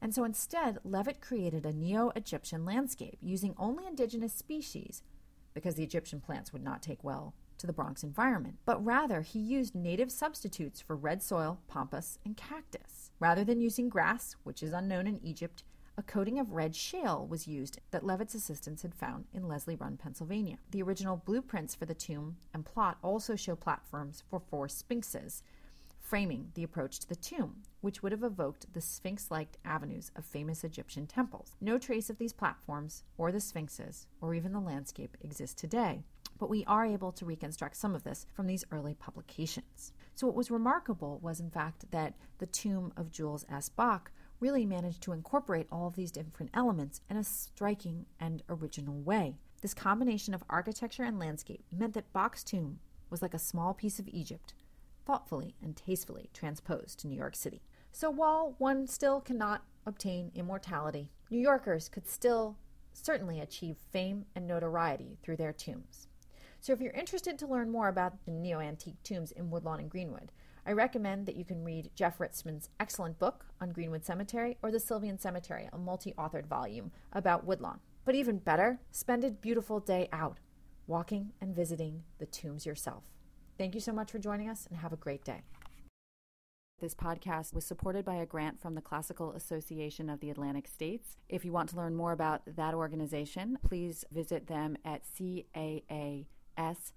And 0.00 0.14
so 0.14 0.24
instead, 0.24 0.78
Levitt 0.84 1.20
created 1.20 1.64
a 1.64 1.72
neo 1.72 2.10
Egyptian 2.14 2.64
landscape 2.64 3.18
using 3.20 3.54
only 3.56 3.86
indigenous 3.86 4.34
species 4.34 5.02
because 5.54 5.76
the 5.76 5.84
Egyptian 5.84 6.20
plants 6.20 6.52
would 6.52 6.62
not 6.62 6.82
take 6.82 7.02
well 7.02 7.34
to 7.64 7.66
the 7.66 7.72
Bronx 7.72 8.02
environment, 8.02 8.58
but 8.66 8.84
rather 8.84 9.22
he 9.22 9.38
used 9.38 9.74
native 9.74 10.12
substitutes 10.12 10.82
for 10.82 10.94
red 10.94 11.22
soil, 11.22 11.58
pampas, 11.66 12.18
and 12.22 12.36
cactus. 12.36 13.10
Rather 13.18 13.42
than 13.42 13.58
using 13.58 13.88
grass, 13.88 14.36
which 14.44 14.62
is 14.62 14.74
unknown 14.74 15.06
in 15.06 15.18
Egypt, 15.24 15.64
a 15.96 16.02
coating 16.02 16.38
of 16.38 16.52
red 16.52 16.76
shale 16.76 17.26
was 17.26 17.48
used 17.48 17.80
that 17.90 18.04
Leavitt's 18.04 18.34
assistants 18.34 18.82
had 18.82 18.94
found 18.94 19.24
in 19.32 19.48
Leslie 19.48 19.76
Run, 19.76 19.96
Pennsylvania. 19.96 20.58
The 20.72 20.82
original 20.82 21.22
blueprints 21.24 21.74
for 21.74 21.86
the 21.86 21.94
tomb 21.94 22.36
and 22.52 22.66
plot 22.66 22.98
also 23.00 23.34
show 23.34 23.56
platforms 23.56 24.22
for 24.28 24.40
four 24.40 24.68
sphinxes 24.68 25.42
framing 26.04 26.50
the 26.52 26.62
approach 26.62 27.00
to 27.00 27.08
the 27.08 27.16
tomb, 27.16 27.62
which 27.80 28.02
would 28.02 28.12
have 28.12 28.22
evoked 28.22 28.70
the 28.74 28.80
sphinx 28.80 29.30
like 29.30 29.56
avenues 29.64 30.10
of 30.14 30.24
famous 30.24 30.62
Egyptian 30.62 31.06
temples. 31.06 31.56
No 31.62 31.78
trace 31.78 32.10
of 32.10 32.18
these 32.18 32.34
platforms, 32.34 33.04
or 33.16 33.32
the 33.32 33.40
sphinxes, 33.40 34.06
or 34.20 34.34
even 34.34 34.52
the 34.52 34.60
landscape 34.60 35.16
exists 35.22 35.58
today, 35.58 36.04
but 36.44 36.50
we 36.50 36.64
are 36.66 36.84
able 36.84 37.10
to 37.10 37.24
reconstruct 37.24 37.74
some 37.74 37.94
of 37.94 38.04
this 38.04 38.26
from 38.34 38.46
these 38.46 38.66
early 38.70 38.92
publications. 38.92 39.94
So, 40.14 40.26
what 40.26 40.36
was 40.36 40.50
remarkable 40.50 41.18
was, 41.22 41.40
in 41.40 41.48
fact, 41.48 41.90
that 41.90 42.16
the 42.36 42.44
tomb 42.44 42.92
of 42.98 43.10
Jules 43.10 43.46
S. 43.50 43.70
Bache 43.70 44.10
really 44.40 44.66
managed 44.66 45.00
to 45.04 45.12
incorporate 45.12 45.66
all 45.72 45.86
of 45.86 45.96
these 45.96 46.10
different 46.10 46.50
elements 46.52 47.00
in 47.08 47.16
a 47.16 47.24
striking 47.24 48.04
and 48.20 48.42
original 48.50 49.00
way. 49.00 49.38
This 49.62 49.72
combination 49.72 50.34
of 50.34 50.44
architecture 50.50 51.02
and 51.02 51.18
landscape 51.18 51.64
meant 51.72 51.94
that 51.94 52.12
Bache's 52.12 52.44
tomb 52.44 52.78
was 53.08 53.22
like 53.22 53.32
a 53.32 53.38
small 53.38 53.72
piece 53.72 53.98
of 53.98 54.06
Egypt 54.08 54.52
thoughtfully 55.06 55.54
and 55.62 55.74
tastefully 55.74 56.28
transposed 56.34 56.98
to 56.98 57.08
New 57.08 57.16
York 57.16 57.36
City. 57.36 57.62
So 57.90 58.10
while 58.10 58.54
one 58.58 58.86
still 58.86 59.22
cannot 59.22 59.64
obtain 59.86 60.30
immortality, 60.34 61.10
New 61.30 61.40
Yorkers 61.40 61.88
could 61.88 62.06
still 62.06 62.58
certainly 62.92 63.40
achieve 63.40 63.78
fame 63.90 64.26
and 64.36 64.46
notoriety 64.46 65.16
through 65.22 65.38
their 65.38 65.54
tombs. 65.54 66.08
So, 66.64 66.72
if 66.72 66.80
you're 66.80 66.92
interested 66.92 67.38
to 67.38 67.46
learn 67.46 67.70
more 67.70 67.88
about 67.88 68.24
the 68.24 68.30
neo 68.30 68.58
antique 68.58 69.02
tombs 69.02 69.32
in 69.32 69.50
Woodlawn 69.50 69.80
and 69.80 69.90
Greenwood, 69.90 70.32
I 70.66 70.72
recommend 70.72 71.26
that 71.26 71.36
you 71.36 71.44
can 71.44 71.62
read 71.62 71.90
Jeff 71.94 72.18
Richman's 72.18 72.70
excellent 72.80 73.18
book 73.18 73.44
on 73.60 73.72
Greenwood 73.72 74.02
Cemetery 74.02 74.56
or 74.62 74.70
the 74.70 74.80
Sylvan 74.80 75.18
Cemetery, 75.18 75.68
a 75.70 75.76
multi 75.76 76.14
authored 76.16 76.46
volume 76.46 76.90
about 77.12 77.44
Woodlawn. 77.44 77.80
But 78.06 78.14
even 78.14 78.38
better, 78.38 78.80
spend 78.90 79.24
a 79.24 79.30
beautiful 79.30 79.78
day 79.78 80.08
out, 80.10 80.38
walking 80.86 81.32
and 81.38 81.54
visiting 81.54 82.04
the 82.16 82.24
tombs 82.24 82.64
yourself. 82.64 83.04
Thank 83.58 83.74
you 83.74 83.80
so 83.82 83.92
much 83.92 84.10
for 84.10 84.18
joining 84.18 84.48
us 84.48 84.66
and 84.66 84.78
have 84.78 84.94
a 84.94 84.96
great 84.96 85.22
day. 85.22 85.42
This 86.80 86.94
podcast 86.94 87.52
was 87.52 87.66
supported 87.66 88.06
by 88.06 88.16
a 88.16 88.26
grant 88.26 88.58
from 88.58 88.74
the 88.74 88.80
Classical 88.80 89.32
Association 89.32 90.08
of 90.08 90.20
the 90.20 90.30
Atlantic 90.30 90.66
States. 90.66 91.18
If 91.28 91.44
you 91.44 91.52
want 91.52 91.68
to 91.68 91.76
learn 91.76 91.94
more 91.94 92.12
about 92.12 92.40
that 92.56 92.72
organization, 92.72 93.58
please 93.62 94.06
visit 94.10 94.46
them 94.46 94.78
at 94.82 95.02
caas-cw.org 96.56 96.92